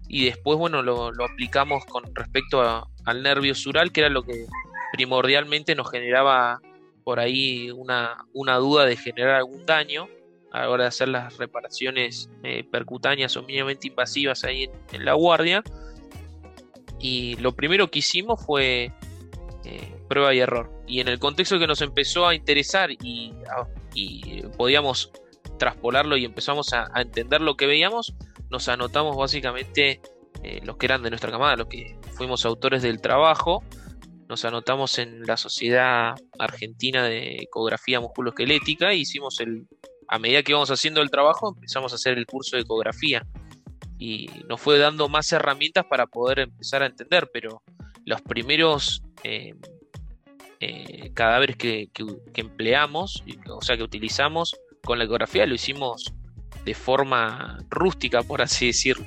y 0.07 0.25
después, 0.25 0.57
bueno, 0.57 0.81
lo, 0.81 1.11
aplicamos 1.23 1.85
con 1.85 2.03
respecto 2.13 2.87
al 3.05 3.23
nervio 3.23 3.55
sural, 3.55 3.91
que 3.91 4.01
era 4.01 4.09
lo 4.09 4.23
que 4.23 4.45
primordialmente 4.91 5.75
nos 5.75 5.89
generaba 5.89 6.61
por 7.03 7.19
ahí 7.19 7.71
una, 7.71 8.17
duda 8.33 8.85
de 8.85 8.95
generar 8.95 9.35
algún 9.35 9.65
daño 9.65 10.07
a 10.51 10.61
la 10.61 10.69
hora 10.69 10.83
de 10.83 10.89
hacer 10.89 11.07
las 11.09 11.37
reparaciones 11.37 12.29
eh, 12.43 12.63
percutáneas 12.63 13.35
o 13.37 13.43
mínimamente 13.43 13.87
invasivas 13.87 14.43
ahí 14.43 14.69
en, 14.91 15.05
la 15.05 15.13
guardia. 15.13 15.63
Y 16.99 17.35
lo 17.37 17.53
primero 17.53 17.89
que 17.89 17.99
hicimos 17.99 18.45
fue 18.45 18.91
eh, 19.65 19.95
prueba 20.07 20.33
y 20.33 20.39
error. 20.39 20.71
Y 20.85 20.99
en 20.99 21.07
el 21.07 21.17
contexto 21.17 21.57
que 21.57 21.67
nos 21.67 21.81
empezó 21.81 22.27
a 22.27 22.35
interesar 22.35 22.91
y, 22.91 23.33
podíamos 24.57 25.11
traspolarlo 25.57 26.17
y 26.17 26.25
empezamos 26.25 26.73
a 26.73 26.89
entender 27.01 27.41
lo 27.41 27.57
que 27.57 27.67
veíamos, 27.67 28.13
nos 28.53 28.69
anotamos 28.69 29.17
básicamente 29.17 29.99
eh, 30.43 30.61
los 30.63 30.77
que 30.77 30.85
eran 30.85 31.01
de 31.01 31.09
nuestra 31.09 31.31
camada, 31.31 31.55
los 31.55 31.67
que 31.67 31.97
fuimos 32.13 32.45
autores 32.45 32.83
del 32.83 33.01
trabajo, 33.01 33.63
nos 34.29 34.45
anotamos 34.45 34.99
en 34.99 35.23
la 35.23 35.37
Sociedad 35.37 36.13
Argentina 36.37 37.03
de 37.03 37.37
Ecografía 37.37 37.99
Musculoesquelética 37.99 38.91
e 38.91 38.97
hicimos 38.97 39.39
el, 39.39 39.67
a 40.07 40.19
medida 40.19 40.43
que 40.43 40.51
íbamos 40.51 40.69
haciendo 40.69 41.01
el 41.01 41.09
trabajo, 41.09 41.55
empezamos 41.55 41.93
a 41.93 41.95
hacer 41.95 42.15
el 42.15 42.27
curso 42.27 42.55
de 42.55 42.61
ecografía. 42.61 43.25
y 43.97 44.29
nos 44.47 44.61
fue 44.61 44.77
dando 44.77 45.09
más 45.09 45.31
herramientas 45.31 45.85
para 45.89 46.05
poder 46.05 46.39
empezar 46.39 46.83
a 46.83 46.85
entender, 46.85 47.29
pero 47.33 47.63
los 48.05 48.21
primeros 48.21 49.01
eh, 49.23 49.55
eh, 50.59 51.11
cadáveres 51.15 51.55
que, 51.57 51.89
empleamos, 52.35 53.23
o 53.49 53.61
sea, 53.61 53.77
que 53.77 53.83
utilizamos 53.83 54.55
con 54.83 54.99
la 54.99 55.05
ecografía, 55.05 55.47
lo 55.47 55.55
hicimos 55.55 56.13
de 56.65 56.73
forma 56.73 57.59
rústica, 57.69 58.23
por 58.23 58.41
así 58.41 58.67
decirlo. 58.67 59.05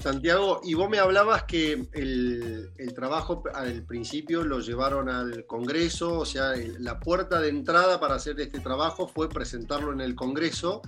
Santiago, 0.00 0.60
y 0.62 0.74
vos 0.74 0.88
me 0.88 0.98
hablabas 0.98 1.42
que 1.44 1.86
el, 1.92 2.70
trabajo 2.94 3.42
al 3.52 3.82
principio 3.82 4.44
lo 4.44 4.60
llevaron 4.60 5.08
al 5.08 5.44
Congreso, 5.46 6.18
o 6.18 6.24
sea, 6.24 6.52
la 6.78 7.00
puerta 7.00 7.40
de 7.40 7.48
entrada 7.48 7.98
para 7.98 8.14
hacer 8.14 8.40
este 8.40 8.60
trabajo 8.60 9.08
fue 9.08 9.28
presentarlo 9.28 9.92
en 9.92 10.00
el 10.00 10.14
Congreso. 10.14 10.82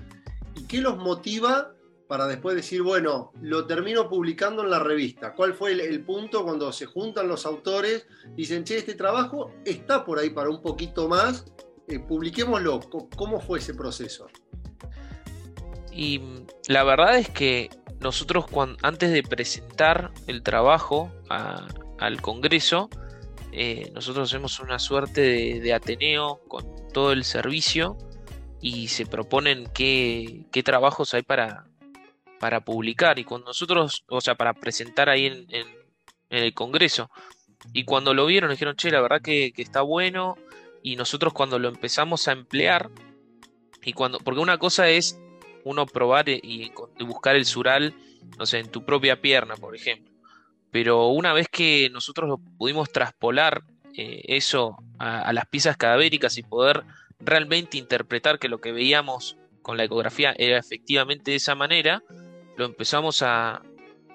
¿Y 0.54 0.62
qué 0.64 0.80
los 0.80 0.96
motiva 0.96 1.72
para 2.06 2.26
después 2.26 2.56
decir, 2.56 2.82
bueno, 2.82 3.32
lo 3.40 3.66
termino 3.66 4.08
publicando 4.08 4.62
en 4.62 4.70
la 4.70 4.78
revista? 4.78 5.34
¿Cuál 5.34 5.54
fue 5.54 5.72
el, 5.72 6.04
punto 6.04 6.44
cuando 6.44 6.72
se 6.72 6.86
juntan 6.86 7.26
los 7.26 7.46
autores? 7.46 8.06
Dicen, 8.36 8.62
che, 8.64 8.78
este 8.78 8.94
trabajo 8.94 9.52
está 9.64 10.04
por 10.04 10.18
ahí 10.18 10.30
para 10.30 10.50
un 10.50 10.62
poquito 10.62 11.08
más, 11.08 11.44
eh, 11.90 11.98
publiquémoslo. 11.98 12.80
¿Cómo 13.16 13.40
fue 13.40 13.58
ese 13.58 13.74
proceso? 13.74 14.28
Y 15.92 16.20
la 16.68 16.84
verdad 16.84 17.18
es 17.18 17.28
que 17.28 17.70
nosotros 18.00 18.46
antes 18.82 19.12
de 19.12 19.22
presentar 19.22 20.10
el 20.26 20.42
trabajo 20.42 21.12
al 21.28 22.22
Congreso, 22.22 22.88
eh, 23.52 23.90
nosotros 23.94 24.30
hacemos 24.30 24.60
una 24.60 24.78
suerte 24.78 25.60
de, 25.60 25.74
Ateneo 25.74 26.40
con 26.48 26.64
todo 26.92 27.12
el 27.12 27.24
servicio 27.24 27.98
y 28.60 28.88
se 28.88 29.06
proponen 29.06 29.68
qué, 29.74 30.46
trabajos 30.64 31.14
hay 31.14 31.22
para, 31.22 31.66
para 32.38 32.60
publicar 32.60 33.18
y 33.18 33.24
cuando 33.24 33.48
nosotros, 33.48 34.04
o 34.08 34.20
sea, 34.20 34.34
para 34.34 34.54
presentar 34.54 35.08
ahí 35.08 35.26
en, 35.26 35.66
el 36.30 36.54
Congreso. 36.54 37.10
Y 37.72 37.84
cuando 37.84 38.14
lo 38.14 38.24
vieron 38.24 38.50
dijeron, 38.50 38.76
che, 38.76 38.90
la 38.90 39.00
verdad 39.00 39.20
que, 39.20 39.52
está 39.56 39.82
bueno. 39.82 40.38
Y 40.82 40.96
nosotros 40.96 41.32
cuando 41.32 41.58
lo 41.58 41.68
empezamos 41.68 42.28
a 42.28 42.32
emplear, 42.32 42.90
y 43.82 43.92
cuando, 43.92 44.18
porque 44.18 44.40
una 44.40 44.58
cosa 44.58 44.88
es 44.88 45.18
uno 45.64 45.86
probar 45.86 46.28
y, 46.28 46.72
buscar 47.00 47.36
el 47.36 47.44
sural, 47.44 47.94
no 48.38 48.46
sé, 48.46 48.58
en 48.58 48.70
tu 48.70 48.84
propia 48.84 49.20
pierna, 49.20 49.56
por 49.56 49.74
ejemplo. 49.76 50.10
Pero 50.70 51.08
una 51.08 51.32
vez 51.32 51.48
que 51.48 51.90
nosotros 51.90 52.38
pudimos 52.56 52.90
traspolar 52.92 53.62
eh, 53.96 54.22
eso 54.28 54.76
a, 54.98 55.32
las 55.32 55.46
piezas 55.46 55.76
cadavéricas 55.76 56.38
y 56.38 56.42
poder 56.42 56.84
realmente 57.18 57.76
interpretar 57.76 58.38
que 58.38 58.48
lo 58.48 58.60
que 58.60 58.72
veíamos 58.72 59.36
con 59.62 59.76
la 59.76 59.84
ecografía 59.84 60.34
era 60.38 60.58
efectivamente 60.58 61.32
de 61.32 61.36
esa 61.36 61.54
manera, 61.54 62.02
lo 62.56 62.64
empezamos 62.64 63.22
a, 63.22 63.62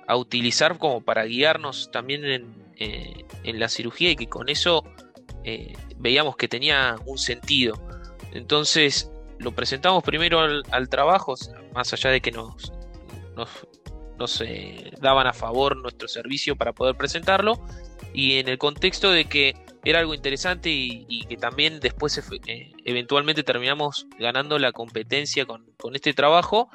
utilizar 0.07 0.77
como 0.77 1.01
para 1.01 1.25
guiarnos 1.25 1.89
también 1.91 2.25
en, 2.25 2.55
eh, 2.77 3.25
la 3.43 3.67
cirugía 3.69 4.11
y 4.11 4.15
que 4.15 4.27
con 4.27 4.49
eso 4.49 4.83
eh, 5.43 5.73
veíamos 5.97 6.35
que 6.35 6.47
tenía 6.47 6.95
un 7.05 7.17
sentido. 7.17 7.75
Entonces, 8.31 9.11
lo 9.39 9.53
presentamos 9.53 10.03
primero 10.03 10.39
al, 10.39 10.89
trabajo, 10.89 11.35
más 11.73 11.93
allá 11.93 12.09
de 12.09 12.21
que 12.21 12.31
nos, 12.31 12.71
nos, 14.17 14.41
eh, 14.41 14.91
daban 15.01 15.27
a 15.27 15.33
favor 15.33 15.77
nuestro 15.77 16.07
servicio 16.07 16.55
para 16.55 16.73
poder 16.73 16.95
presentarlo, 16.95 17.61
y 18.13 18.37
en 18.39 18.47
el 18.47 18.57
contexto 18.57 19.11
de 19.11 19.25
que 19.25 19.55
era 19.83 19.99
algo 19.99 20.13
interesante 20.13 20.69
y, 20.71 21.25
que 21.27 21.37
también 21.37 21.79
después 21.79 22.19
eh, 22.47 22.71
eventualmente 22.85 23.43
terminamos 23.43 24.07
ganando 24.17 24.57
la 24.57 24.71
competencia 24.71 25.45
con, 25.45 25.65
este 25.93 26.13
trabajo, 26.13 26.69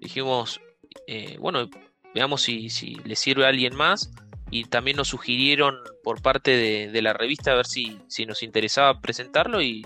dijimos, 0.00 0.60
eh, 1.06 1.36
bueno, 1.38 1.68
veamos 2.14 2.42
si, 2.42 2.70
si, 2.70 2.94
le 3.04 3.14
sirve 3.14 3.44
a 3.44 3.48
alguien 3.48 3.76
más. 3.76 4.10
Y 4.50 4.64
también 4.64 4.96
nos 4.96 5.08
sugirieron 5.08 5.76
por 6.04 6.22
parte 6.22 6.88
de, 6.90 7.02
la 7.02 7.12
revista 7.12 7.52
a 7.52 7.56
ver 7.56 7.66
si, 7.66 7.98
nos 8.26 8.42
interesaba 8.42 9.00
presentarlo 9.00 9.60
y, 9.60 9.84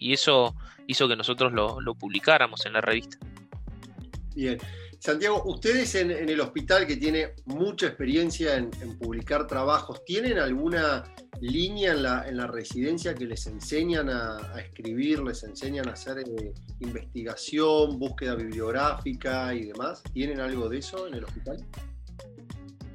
eso 0.00 0.54
hizo 0.86 1.08
que 1.08 1.16
nosotros 1.16 1.52
lo, 1.52 1.94
publicáramos 1.94 2.66
en 2.66 2.74
la 2.74 2.80
revista. 2.80 3.18
Bien. 4.34 4.58
Santiago, 4.98 5.42
ustedes 5.44 5.94
en, 5.94 6.10
el 6.10 6.40
hospital 6.40 6.86
que 6.86 6.96
tiene 6.96 7.34
mucha 7.44 7.86
experiencia 7.86 8.56
en, 8.56 8.70
publicar 8.98 9.46
trabajos, 9.46 10.04
¿tienen 10.04 10.38
alguna 10.38 11.04
línea 11.40 11.92
en 11.92 12.36
la, 12.36 12.46
residencia 12.46 13.14
que 13.14 13.26
les 13.26 13.46
enseñan 13.46 14.08
a, 14.08 14.54
escribir, 14.58 15.22
les 15.22 15.44
enseñan 15.44 15.88
a 15.88 15.92
hacer 15.92 16.18
eh, 16.18 16.52
investigación, 16.80 17.98
búsqueda 17.98 18.34
bibliográfica 18.34 19.54
y 19.54 19.66
demás? 19.66 20.02
¿Tienen 20.12 20.40
algo 20.40 20.68
de 20.68 20.78
eso 20.78 21.06
en 21.06 21.14
el 21.14 21.24
hospital? 21.24 21.64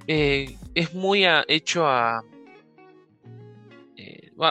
Eh, 0.08 0.58
es 0.74 0.94
muy 0.94 1.26
hecho 1.48 1.86
a, 1.86 2.24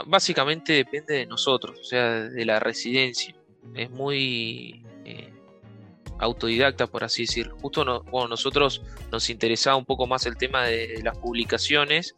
básicamente 0.07 0.73
depende 0.75 1.15
de 1.15 1.27
nosotros, 1.27 1.79
o 1.81 1.85
sea, 1.85 2.21
de 2.21 2.45
la 2.45 2.61
residencia. 2.61 3.35
Es 3.75 3.91
muy 3.91 4.85
eh, 5.05 5.33
autodidacta, 6.19 6.87
por 6.87 7.05
así 7.05 7.23
decir. 7.23 7.51
Justo 7.51 7.85
nosotros 7.85 8.83
nos 9.11 9.31
interesaba 9.31 9.77
un 9.77 9.85
poco 9.85 10.07
más 10.07 10.27
el 10.27 10.37
tema 10.37 10.65
de, 10.65 11.01
las 11.03 11.19
publicaciones 11.19 12.15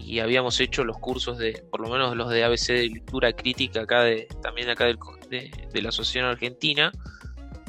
y 0.00 0.20
habíamos 0.20 0.58
hecho 0.60 0.84
los 0.84 0.98
cursos 0.98 1.38
de, 1.38 1.64
por 1.70 1.80
lo 1.80 1.88
menos 1.88 2.16
los 2.16 2.30
de 2.30 2.44
ABC 2.44 2.68
de 2.68 2.88
lectura 2.88 3.32
crítica 3.32 3.82
acá 3.82 4.02
de, 4.02 4.26
también 4.42 4.70
acá 4.70 4.86
de, 4.86 5.50
de 5.72 5.82
la 5.82 5.90
Asociación 5.90 6.24
Argentina, 6.24 6.92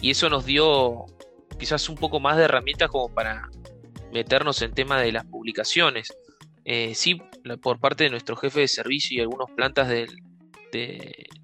y 0.02 0.12
eso 0.12 0.30
nos 0.30 0.46
dio 0.46 1.06
quizás 1.60 1.88
un 1.90 1.96
poco 1.96 2.20
más 2.20 2.38
de 2.38 2.44
herramientas 2.44 2.90
como 2.90 3.14
para 3.14 3.50
meternos 4.14 4.62
en 4.62 4.74
tema 4.74 5.02
de 5.02 5.12
las 5.12 5.26
publicaciones. 5.26 6.16
Eh, 6.66 6.96
sí, 6.96 7.22
por 7.62 7.80
parte 7.80 8.06
de 8.06 8.10
nuestro 8.10 8.38
jefe 8.38 8.62
de 8.62 8.68
servicio 8.68 9.18
y 9.18 9.22
algunas 9.22 9.50
plantas 9.52 9.90
de, 9.90 10.08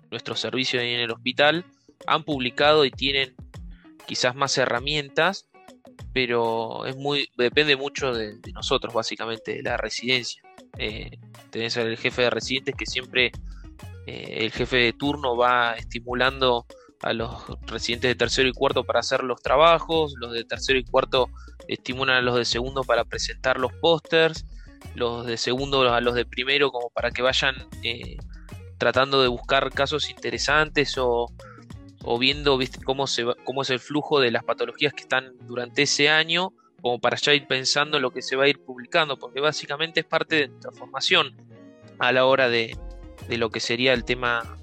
nuestro 0.10 0.36
servicio 0.36 0.80
en 0.80 1.02
el 1.02 1.12
hospital 1.12 1.66
han 2.08 2.24
publicado 2.24 2.84
y 2.86 2.90
tienen 2.90 3.36
quizás 4.08 4.36
más 4.36 4.58
herramientas, 4.58 5.48
pero 6.14 6.88
es 6.88 6.96
muy 6.96 7.30
depende 7.38 7.76
mucho 7.76 8.12
de, 8.14 8.40
nosotros, 8.54 8.94
básicamente, 8.94 9.56
de 9.56 9.64
la 9.64 9.78
residencia. 9.78 10.42
Eh, 10.78 11.20
tenés 11.52 11.78
al 11.78 11.96
jefe 11.98 12.24
de 12.24 12.30
residentes 12.30 12.76
que 12.76 12.86
siempre 12.86 13.32
eh, 14.08 14.38
el 14.40 14.52
jefe 14.52 14.78
de 14.78 14.94
turno 14.94 15.36
va 15.36 15.74
estimulando 15.74 16.66
a 17.02 17.14
los 17.14 17.32
residentes 17.68 18.10
de 18.10 18.16
tercero 18.16 18.50
y 18.50 18.54
cuarto 18.54 18.84
para 18.84 19.00
hacer 19.00 19.24
los 19.24 19.42
trabajos, 19.42 20.14
los 20.18 20.34
de 20.34 20.44
tercero 20.44 20.80
y 20.80 20.84
cuarto 20.84 21.30
estimulan 21.68 22.18
a 22.18 22.22
los 22.22 22.36
de 22.36 22.46
segundo 22.46 22.84
para 22.84 23.06
presentar 23.06 23.60
los 23.60 23.72
pósters 23.74 24.46
los 24.96 25.26
de 25.26 25.38
segundo 25.38 25.94
a 25.94 26.02
los 26.02 26.16
de 26.16 26.26
primero 26.26 26.72
como 26.72 26.90
para 26.90 27.12
que 27.12 27.22
vayan 27.22 27.56
eh, 27.84 28.18
tratando 28.78 29.22
de 29.22 29.28
buscar 29.28 29.72
casos 29.72 30.10
interesantes 30.10 30.96
o, 30.98 31.28
viendo 32.20 32.58
cómo, 32.86 33.08
se 33.08 33.26
cómo 33.44 33.62
es 33.62 33.70
el 33.70 33.80
flujo 33.80 34.20
de 34.20 34.32
las 34.32 34.44
patologías 34.44 34.94
que 34.94 35.02
están 35.02 35.34
durante 35.42 35.84
ese 35.84 36.10
año 36.10 36.54
como 36.82 37.00
para 37.00 37.18
ya 37.18 37.34
ir 37.34 37.46
pensando 37.46 37.98
en 37.98 38.04
lo 38.04 38.12
que 38.12 38.22
se 38.22 38.36
va 38.36 38.46
a 38.46 38.48
ir 38.48 38.60
publicando 38.64 39.18
porque 39.18 39.42
básicamente 39.42 40.00
es 40.00 40.06
parte 40.06 40.36
de 40.38 40.48
nuestra 40.48 40.72
formación 40.72 41.36
a 42.00 42.12
la 42.12 42.26
hora 42.26 42.50
de, 42.50 42.78
de 43.28 43.38
lo 43.38 43.50
que 43.50 43.60
sería 43.60 43.94
el 43.94 44.06
tema 44.06 44.58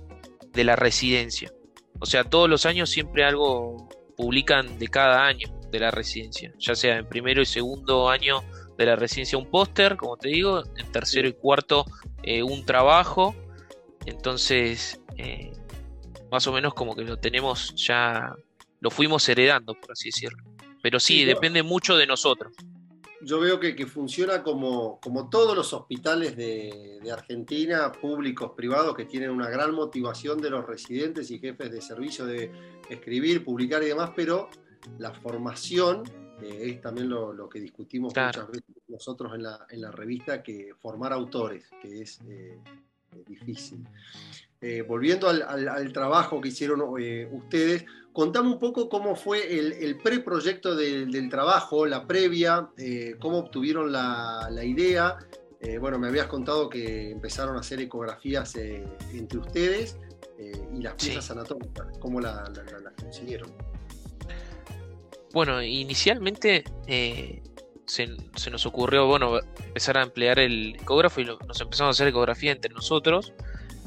de 0.52 0.64
la 0.64 0.76
residencia 0.76 1.52
o 1.98 2.06
sea 2.06 2.24
todos 2.24 2.48
los 2.48 2.66
años 2.66 2.90
siempre 2.90 3.24
algo 3.24 3.88
publican 4.16 4.78
de 4.78 4.88
cada 4.88 5.26
año 5.26 5.48
de 5.70 5.78
la 5.80 5.90
residencia 5.90 6.52
ya 6.58 6.74
sea 6.74 6.98
en 6.98 7.08
primero 7.08 7.42
y 7.42 7.46
segundo 7.46 8.08
año 8.08 8.42
de 8.76 8.86
la 8.86 8.96
residencia 8.96 9.38
un 9.38 9.50
póster, 9.50 9.96
como 9.96 10.16
te 10.16 10.28
digo, 10.28 10.62
en 10.76 10.92
tercero 10.92 11.28
y 11.28 11.32
cuarto 11.32 11.86
eh, 12.22 12.42
un 12.42 12.64
trabajo, 12.64 13.34
entonces 14.04 15.00
eh, 15.16 15.52
más 16.30 16.46
o 16.46 16.52
menos 16.52 16.74
como 16.74 16.94
que 16.94 17.04
lo 17.04 17.18
tenemos 17.18 17.74
ya, 17.74 18.34
lo 18.80 18.90
fuimos 18.90 19.28
heredando, 19.28 19.74
por 19.74 19.92
así 19.92 20.08
decirlo. 20.08 20.42
Pero 20.82 21.00
sí, 21.00 21.24
depende 21.24 21.62
mucho 21.62 21.96
de 21.96 22.06
nosotros. 22.06 22.52
Yo 23.26 23.40
veo 23.40 23.58
que, 23.58 23.86
funciona 23.86 24.44
como, 24.44 25.00
como, 25.00 25.28
todos 25.28 25.56
los 25.56 25.72
hospitales 25.72 26.36
de, 26.36 27.00
de, 27.02 27.10
Argentina, 27.10 27.90
públicos, 27.90 28.52
privados, 28.56 28.94
que 28.94 29.04
tienen 29.04 29.30
una 29.30 29.50
gran 29.50 29.74
motivación 29.74 30.40
de 30.40 30.48
los 30.48 30.64
residentes 30.64 31.32
y 31.32 31.40
jefes 31.40 31.72
de 31.72 31.82
servicio 31.82 32.24
de 32.24 32.52
escribir, 32.88 33.44
publicar 33.44 33.82
y 33.82 33.86
demás, 33.86 34.12
pero 34.14 34.48
la 34.98 35.12
formación 35.12 36.04
es 36.40 36.80
también 36.80 37.08
lo, 37.08 37.48
que 37.48 37.58
discutimos 37.58 38.14
muchas 38.14 38.46
veces 38.46 38.64
nosotros 38.88 39.34
en 39.34 39.42
la, 39.42 39.66
en 39.70 39.80
la, 39.80 39.90
revista, 39.90 40.40
que 40.40 40.72
formar 40.80 41.12
autores, 41.12 41.64
que 41.82 42.02
es 42.02 42.20
eh, 42.28 42.60
difícil. 43.26 43.84
Eh, 44.60 44.82
volviendo 44.82 45.28
al, 45.28 45.92
trabajo 45.92 46.40
que 46.40 46.48
hicieron 46.48 46.82
eh, 47.00 47.28
ustedes, 47.30 47.84
contame 48.16 48.48
un 48.48 48.58
poco 48.58 48.88
cómo 48.88 49.14
fue 49.14 49.58
el, 49.58 49.74
el 49.74 49.98
preproyecto 49.98 50.74
del, 50.74 51.28
trabajo, 51.28 51.84
la 51.84 52.06
previa, 52.06 52.70
cómo 53.20 53.40
obtuvieron 53.40 53.92
la, 53.92 54.48
la 54.50 54.64
idea. 54.64 55.18
bueno, 55.78 55.98
me 55.98 56.08
habías 56.08 56.26
contado 56.26 56.70
que 56.70 57.10
empezaron 57.10 57.56
a 57.56 57.60
hacer 57.60 57.78
ecografías 57.78 58.56
entre 58.56 59.38
ustedes 59.38 59.98
y 60.38 60.80
las 60.80 60.94
piezas 60.94 61.30
anatómicas, 61.30 61.86
cómo 61.98 62.18
la, 62.18 62.42
la 62.54 62.90
consiguieron. 62.92 63.52
Bueno, 65.36 65.62
inicialmente 65.62 66.64
eh, 66.86 67.42
se, 67.84 68.06
nos 68.50 68.64
ocurrió, 68.64 69.06
bueno, 69.06 69.38
empezar 69.66 69.98
a 69.98 70.02
emplear 70.02 70.38
el 70.38 70.76
ecógrafo 70.76 71.20
y 71.20 71.26
nos 71.26 71.60
empezamos 71.60 71.80
a 71.80 71.90
hacer 71.90 72.08
ecografía 72.08 72.52
entre 72.52 72.72
nosotros 72.72 73.34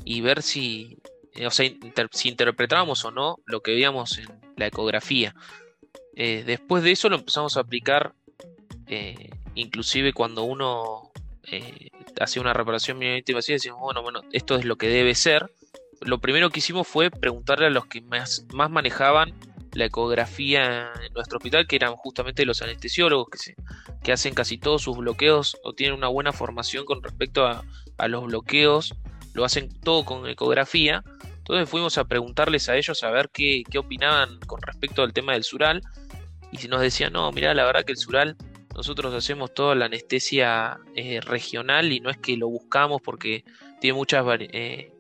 y 0.06 0.22
ver 0.22 0.44
si, 0.44 1.00
eh, 1.04 1.09
o 1.46 1.52
sea, 1.52 1.70
si 2.12 2.30
interpretábamos 2.30 3.04
o 3.06 3.12
no 3.12 3.38
lo 3.46 3.62
que 3.62 3.72
veíamos 3.72 4.18
en 4.18 4.28
la 4.58 4.68
ecografía. 4.68 5.36
Eh, 6.16 6.44
después 6.46 6.84
de 6.84 6.92
eso 6.92 7.10
lo 7.10 7.16
empezamos 7.16 7.58
a 7.58 7.62
aplicar, 7.62 8.14
eh, 8.88 9.30
inclusive 9.56 10.14
cuando 10.14 10.44
uno 10.44 11.12
hacía 12.20 12.42
una 12.42 12.54
reparación 12.54 13.00
mínimamente 13.00 13.32
invasiva, 13.32 13.56
decíamos, 13.56 13.82
bueno, 13.82 14.04
bueno, 14.04 14.22
esto 14.32 14.56
es 14.56 14.66
lo 14.66 14.78
que 14.78 14.88
debe 14.88 15.16
ser. 15.16 15.52
Lo 16.02 16.20
primero 16.20 16.50
que 16.50 16.60
hicimos 16.60 16.88
fue 16.88 17.10
preguntarle 17.10 17.68
a 17.68 17.70
los 17.70 17.86
que 17.88 18.02
más, 18.02 18.46
más 18.54 18.70
manejaban 18.70 19.34
la 19.74 19.86
ecografía 19.86 20.92
en 21.06 21.14
nuestro 21.14 21.38
hospital, 21.38 21.68
que 21.68 21.76
eran 21.76 21.96
justamente 21.96 22.46
los 22.46 22.62
anestesiólogos 22.62 23.30
que, 23.30 23.56
que 24.04 24.12
hacen 24.12 24.34
casi 24.34 24.58
todos 24.58 24.84
sus 24.84 24.98
bloqueos 24.98 25.58
o 25.64 25.74
tienen 25.74 25.98
una 25.98 26.08
buena 26.08 26.34
formación 26.34 26.86
con 26.86 27.04
respecto 27.04 27.46
a, 27.46 27.64
los 28.08 28.26
bloqueos, 28.26 28.96
lo 29.34 29.44
hacen 29.44 29.70
todo 29.82 30.06
con 30.06 30.28
ecografía. 30.28 31.04
Entonces 31.50 31.68
fuimos 31.68 31.98
a 31.98 32.06
preguntarles 32.06 32.70
a 32.70 32.78
ellos 32.78 33.02
a 33.04 33.10
ver 33.10 33.32
qué, 33.34 33.64
opinaban 33.76 34.40
con 34.46 34.62
respecto 34.62 35.02
al 35.02 35.14
tema 35.14 35.34
del 35.34 35.44
sural. 35.44 35.82
Y 36.52 36.58
si 36.58 36.68
nos 36.68 36.80
decían, 36.80 37.14
no, 37.14 37.32
mira, 37.32 37.56
la 37.56 37.66
verdad 37.66 37.84
que 37.84 37.94
el 37.94 37.98
sural 37.98 38.38
nosotros 38.76 39.14
hacemos 39.16 39.54
toda 39.56 39.74
la 39.74 39.86
anestesia 39.86 40.80
eh, 40.96 41.20
regional 41.22 41.92
y 41.92 42.02
no 42.02 42.12
es 42.12 42.18
que 42.18 42.38
lo 42.38 42.50
buscamos 42.50 43.02
porque 43.02 43.44
tiene 43.82 43.98
muchas, 43.98 44.24
eh, 44.40 44.94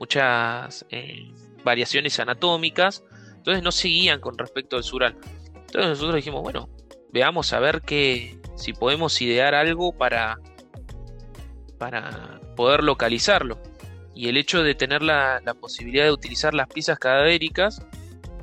muchas 0.00 0.86
eh, 0.90 1.30
variaciones 1.62 2.18
anatómicas 2.18 3.04
entonces 3.42 3.64
no 3.64 3.72
seguían 3.72 4.20
con 4.20 4.38
respecto 4.38 4.76
al 4.76 4.84
Sural. 4.84 5.16
Entonces 5.52 5.88
nosotros 5.88 6.14
dijimos, 6.14 6.42
bueno, 6.42 6.68
veamos 7.12 7.52
a 7.52 7.58
ver 7.58 7.82
que 7.82 8.38
si 8.54 8.72
podemos 8.72 9.20
idear 9.20 9.52
algo 9.56 9.92
para, 9.92 10.38
para 11.76 12.40
poder 12.54 12.84
localizarlo. 12.84 13.58
Y 14.22 14.28
el 14.28 14.36
hecho 14.36 14.62
de 14.62 14.76
tener 14.76 15.02
la, 15.02 15.42
posibilidad 15.60 16.04
de 16.04 16.12
utilizar 16.12 16.54
las 16.54 16.68
piezas 16.68 16.96
cadavéricas, 16.96 17.84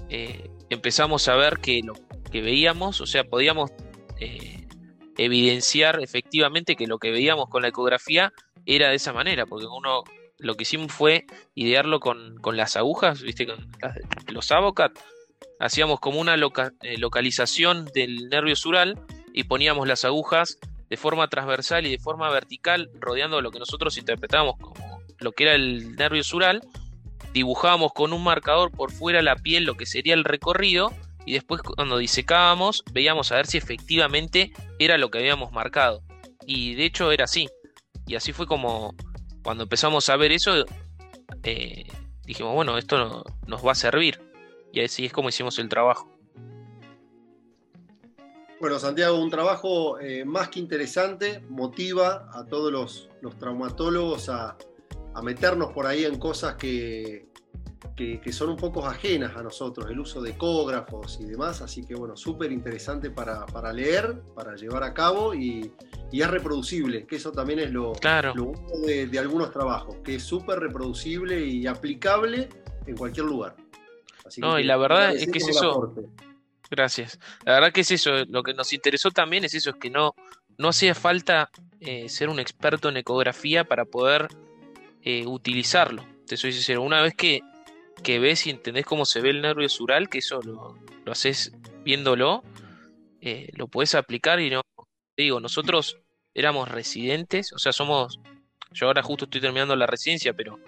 eh, 0.09 0.49
empezamos 0.69 1.29
a 1.29 1.37
ver 1.37 1.59
que 1.59 1.79
lo 1.81 1.93
que 2.29 2.41
veíamos, 2.41 2.99
o 2.99 3.05
sea, 3.05 3.23
podíamos 3.23 3.71
eh, 4.19 4.67
evidenciar 5.17 6.03
efectivamente 6.03 6.75
que 6.75 6.85
lo 6.85 6.99
que 6.99 7.11
veíamos 7.11 7.47
con 7.47 7.61
la 7.61 7.69
ecografía 7.69 8.33
era 8.65 8.89
de 8.89 8.95
esa 8.95 9.13
manera, 9.13 9.45
porque 9.45 9.67
uno 9.67 10.03
lo 10.37 10.55
que 10.55 10.63
hicimos 10.63 10.91
fue 10.91 11.25
idearlo 11.55 12.01
con, 12.01 12.41
las 12.57 12.75
agujas, 12.75 13.21
¿viste? 13.21 13.47
Con 13.47 13.71
los 14.33 14.51
Avocat. 14.51 14.91
Hacíamos 15.61 16.01
como 16.01 16.19
una 16.19 16.35
eh, 16.35 16.97
localización 16.97 17.85
del 17.93 18.27
nervio 18.27 18.57
sural 18.57 18.99
y 19.31 19.45
poníamos 19.45 19.87
las 19.87 20.03
agujas 20.03 20.59
de 20.89 20.97
forma 20.97 21.29
transversal 21.29 21.85
y 21.85 21.91
de 21.91 21.99
forma 21.99 22.29
vertical, 22.31 22.89
rodeando 22.99 23.39
lo 23.39 23.51
que 23.51 23.59
nosotros 23.59 23.97
interpretábamos 23.97 24.57
como 24.59 24.88
lo 25.19 25.32
que 25.32 25.43
era 25.43 25.55
el 25.55 25.95
nervio 25.95 26.23
sural. 26.23 26.62
Dibujábamos 27.34 27.93
con 27.93 28.13
un 28.13 28.23
marcador 28.23 28.71
por 28.71 28.91
fuera 28.91 29.21
la 29.21 29.36
piel 29.36 29.63
lo 29.63 29.75
que 29.75 29.86
sería 29.86 30.13
el 30.13 30.23
recorrido 30.23 30.91
y 31.25 31.34
después 31.34 31.62
cuando 31.62 31.97
disecábamos 31.97 32.84
veíamos 32.91 33.32
a 33.32 33.36
ver 33.36 33.45
si 33.45 33.58
efectivamente 33.58 34.51
era 34.79 34.97
lo 34.97 35.12
que 35.12 35.19
habíamos 35.19 35.51
marcado. 35.51 36.01
Y 36.45 36.75
de 36.75 36.86
hecho 36.86 37.12
era 37.12 37.25
así. 37.25 37.47
Y 38.08 38.15
así 38.15 38.34
fue 38.34 38.47
como 38.47 38.95
cuando 39.43 39.63
empezamos 39.63 40.10
a 40.10 40.15
ver 40.15 40.32
eso, 40.32 40.65
eh, 41.43 41.86
dijimos, 42.25 42.55
bueno, 42.55 42.77
esto 42.77 43.23
nos 43.45 43.65
va 43.65 43.73
a 43.73 43.75
servir. 43.75 44.19
Y 44.71 44.82
así 44.82 45.05
es 45.05 45.13
como 45.13 45.29
hicimos 45.29 45.60
el 45.60 45.69
trabajo. 45.69 46.10
Bueno, 48.60 48.77
Santiago, 48.77 49.17
un 49.17 49.29
trabajo 49.29 49.99
eh, 49.99 50.25
más 50.25 50.49
que 50.49 50.60
interesante, 50.60 51.39
motiva 51.47 52.29
a 52.34 52.45
todos 52.45 52.71
los, 52.71 53.38
traumatólogos 53.39 54.27
a, 54.27 54.58
meternos 55.22 55.74
por 55.74 55.86
ahí 55.86 56.06
en 56.06 56.17
cosas 56.17 56.56
que, 56.56 57.30
que, 57.95 58.32
son 58.32 58.50
un 58.50 58.56
poco 58.56 58.86
ajenas 58.86 59.36
a 59.36 59.43
nosotros, 59.43 59.89
el 59.89 60.00
uso 60.00 60.22
de 60.22 60.32
ecógrafos 60.32 61.19
y 61.19 61.26
demás, 61.26 61.62
así 61.62 61.86
que 61.86 61.95
bueno, 61.95 62.15
súper 62.15 62.52
interesante 62.52 63.12
para, 63.12 63.74
leer, 63.74 64.22
para 64.34 64.56
llevar 64.56 64.84
a 64.84 64.93
cabo 64.93 65.34
y, 65.34 65.72
es 66.12 66.28
reproducible, 66.28 67.06
que 67.06 67.17
eso 67.17 67.32
también 67.32 67.60
es 67.60 67.72
lo, 67.72 67.93
claro. 67.93 68.34
de, 68.86 69.19
algunos 69.19 69.52
trabajos, 69.52 69.98
que 70.04 70.15
es 70.15 70.24
súper 70.24 70.60
reproducible 70.60 71.45
y 71.45 71.67
aplicable 71.67 72.50
en 72.88 72.95
cualquier 72.95 73.26
lugar. 73.26 73.56
no, 74.38 74.58
y 74.60 74.63
la 74.63 74.78
verdad 74.78 75.13
es 75.13 75.30
que 75.30 75.39
es 75.39 75.50
eso. 75.50 75.93
Gracias. 76.72 77.19
La 77.45 77.54
verdad 77.54 77.72
que 77.72 77.82
es 77.82 77.91
eso, 77.91 78.12
lo 78.28 78.43
que 78.43 78.54
nos 78.54 78.74
interesó 78.74 79.10
también 79.10 79.43
es 79.43 79.56
eso, 79.56 79.72
es 79.72 79.76
que 79.78 79.89
no, 79.89 80.13
no 80.58 80.69
hacía 80.69 80.93
falta 80.93 81.50
eh, 81.80 82.08
ser 82.10 82.30
un 82.30 82.39
experto 82.39 82.89
en 82.89 82.98
ecografía 82.98 83.63
para 83.63 83.86
poder 83.86 84.28
eh, 85.03 85.25
utilizarlo. 85.25 86.05
Te 86.25 86.38
soy 86.38 86.51
sincero, 86.51 86.81
una 86.81 87.01
vez 87.01 87.13
que 87.15 87.41
que 87.99 88.19
ves 88.19 88.47
y 88.47 88.49
entendés 88.49 88.85
cómo 88.85 89.05
se 89.05 89.21
ve 89.21 89.29
el 89.29 89.41
nervio 89.41 89.69
sural, 89.69 90.09
que 90.09 90.19
eso 90.19 90.41
lo, 90.41 90.75
haces 91.12 91.51
viéndolo, 91.83 92.43
eh, 93.21 93.49
lo 93.55 93.67
puedes 93.67 93.95
aplicar 93.95 94.39
y 94.39 94.49
no. 94.49 94.62
digo, 95.17 95.39
nosotros 95.39 95.97
éramos 96.33 96.69
residentes, 96.69 97.53
o 97.53 97.59
sea, 97.59 97.71
somos. 97.71 98.19
Yo 98.71 98.85
ahora 98.85 99.01
justo 99.01 99.25
estoy 99.25 99.41
terminando 99.41 99.75
la 99.75 99.88
residencia, 99.88 100.33
pero 100.33 100.59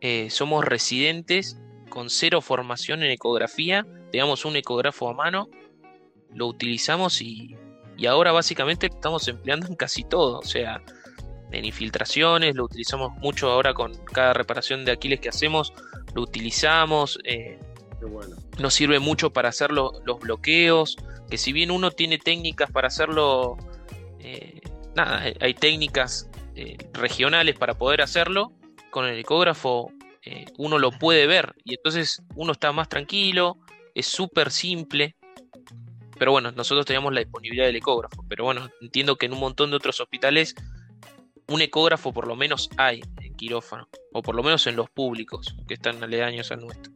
eh, 0.00 0.30
somos 0.30 0.64
residentes 0.64 1.58
con 1.88 2.08
cero 2.08 2.40
formación 2.40 3.02
en 3.02 3.10
ecografía. 3.10 3.84
Teníamos 4.12 4.44
un 4.44 4.54
ecógrafo 4.54 5.08
a 5.08 5.14
mano, 5.14 5.48
lo 6.32 6.46
utilizamos 6.46 7.20
y, 7.20 7.56
y 7.96 8.06
ahora 8.06 8.30
básicamente 8.30 8.88
lo 8.88 8.94
estamos 8.94 9.26
empleando 9.26 9.66
en 9.66 9.74
casi 9.74 10.04
todo. 10.04 10.38
O 10.38 10.44
sea, 10.44 10.82
en 11.52 11.64
infiltraciones, 11.64 12.54
lo 12.54 12.64
utilizamos 12.64 13.12
mucho 13.18 13.50
ahora 13.50 13.74
con 13.74 13.94
cada 14.06 14.32
reparación 14.32 14.84
de 14.84 14.92
Aquiles 14.92 15.20
que 15.20 15.28
hacemos, 15.28 15.72
lo 16.14 16.22
utilizamos. 16.22 17.18
Eh, 17.24 17.58
nos 18.58 18.74
sirve 18.74 18.98
mucho 18.98 19.32
para 19.32 19.50
hacer 19.50 19.70
los 19.70 19.92
bloqueos, 20.20 20.96
que 21.30 21.38
si 21.38 21.52
bien 21.52 21.70
uno 21.70 21.92
tiene 21.92 22.18
técnicas 22.18 22.70
para 22.70 22.88
hacerlo, 22.88 23.56
eh, 24.18 24.60
nada, 24.96 25.22
hay 25.40 25.54
técnicas 25.54 26.28
eh, 26.56 26.76
regionales 26.92 27.56
para 27.56 27.74
poder 27.74 28.02
hacerlo, 28.02 28.52
con 28.90 29.06
el 29.06 29.18
ecógrafo 29.18 29.92
uno 30.56 30.78
lo 30.78 30.92
puede 30.92 31.26
ver 31.26 31.52
y 31.64 31.74
entonces 31.74 32.22
uno 32.36 32.52
está 32.52 32.70
más 32.70 32.88
tranquilo, 32.88 33.58
es 33.94 34.06
súper 34.06 34.50
simple. 34.50 35.16
Pero 36.16 36.30
bueno, 36.30 36.52
nosotros 36.52 36.86
teníamos 36.86 37.12
la 37.12 37.20
disponibilidad 37.20 37.66
del 37.66 37.76
ecógrafo. 37.76 38.24
Pero 38.28 38.44
bueno, 38.44 38.68
entiendo 38.80 39.16
que 39.16 39.26
en 39.26 39.32
un 39.32 39.40
montón 39.40 39.70
de 39.70 39.76
otros 39.76 40.00
hospitales 40.00 40.54
un 41.52 41.60
ecógrafo 41.60 42.12
por 42.12 42.26
lo 42.26 42.34
menos 42.34 42.70
hay 42.78 43.02
en 43.20 43.34
quirófano, 43.34 43.86
o 44.12 44.22
por 44.22 44.34
lo 44.34 44.42
menos 44.42 44.66
en 44.66 44.76
los 44.76 44.88
públicos 44.90 45.54
que 45.68 45.74
están 45.74 46.02
aledaños 46.02 46.50
al 46.50 46.60
nuestro. 46.60 46.92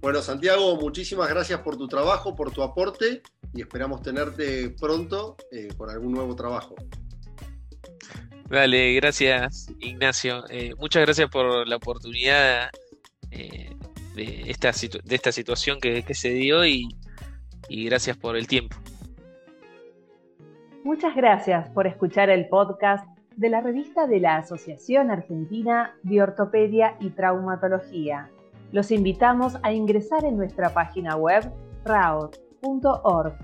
Bueno, 0.00 0.22
Santiago, 0.22 0.76
muchísimas 0.76 1.28
gracias 1.28 1.60
por 1.60 1.76
tu 1.76 1.88
trabajo, 1.88 2.36
por 2.36 2.52
tu 2.52 2.62
aporte 2.62 3.22
y 3.52 3.62
esperamos 3.62 4.02
tenerte 4.02 4.70
pronto 4.70 5.36
eh, 5.50 5.68
con 5.76 5.90
algún 5.90 6.12
nuevo 6.12 6.36
trabajo. 6.36 6.76
Dale, 8.48 8.94
gracias 8.94 9.66
Ignacio. 9.80 10.44
Eh, 10.48 10.74
muchas 10.78 11.02
gracias 11.02 11.28
por 11.28 11.66
la 11.66 11.76
oportunidad 11.76 12.70
eh, 13.32 13.74
de, 14.14 14.44
esta 14.46 14.70
de 14.70 15.14
esta 15.14 15.32
situación 15.32 15.80
que, 15.80 16.04
se 16.14 16.30
dio 16.30 16.64
y 16.64 16.88
gracias 17.68 18.16
por 18.16 18.36
el 18.36 18.46
tiempo. 18.46 18.76
Muchas 20.84 21.16
gracias 21.16 21.68
por 21.70 21.88
escuchar 21.88 22.30
el 22.30 22.48
podcast 22.48 23.04
de 23.36 23.50
la 23.50 23.60
revista 23.60 24.06
de 24.06 24.20
la 24.20 24.36
Asociación 24.36 25.10
Argentina 25.10 25.96
de 26.04 26.22
Ortopedia 26.22 26.96
y 27.00 27.10
Traumatología. 27.10 28.30
Los 28.70 28.92
invitamos 28.92 29.58
a 29.62 29.72
ingresar 29.72 30.24
en 30.24 30.36
nuestra 30.36 30.70
página 30.70 31.16
web 31.16 31.52
raot.org.ar 31.84 33.34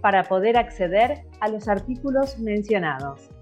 para 0.00 0.24
poder 0.24 0.56
acceder 0.56 1.26
a 1.40 1.48
los 1.48 1.68
artículos 1.68 2.38
mencionados. 2.38 3.33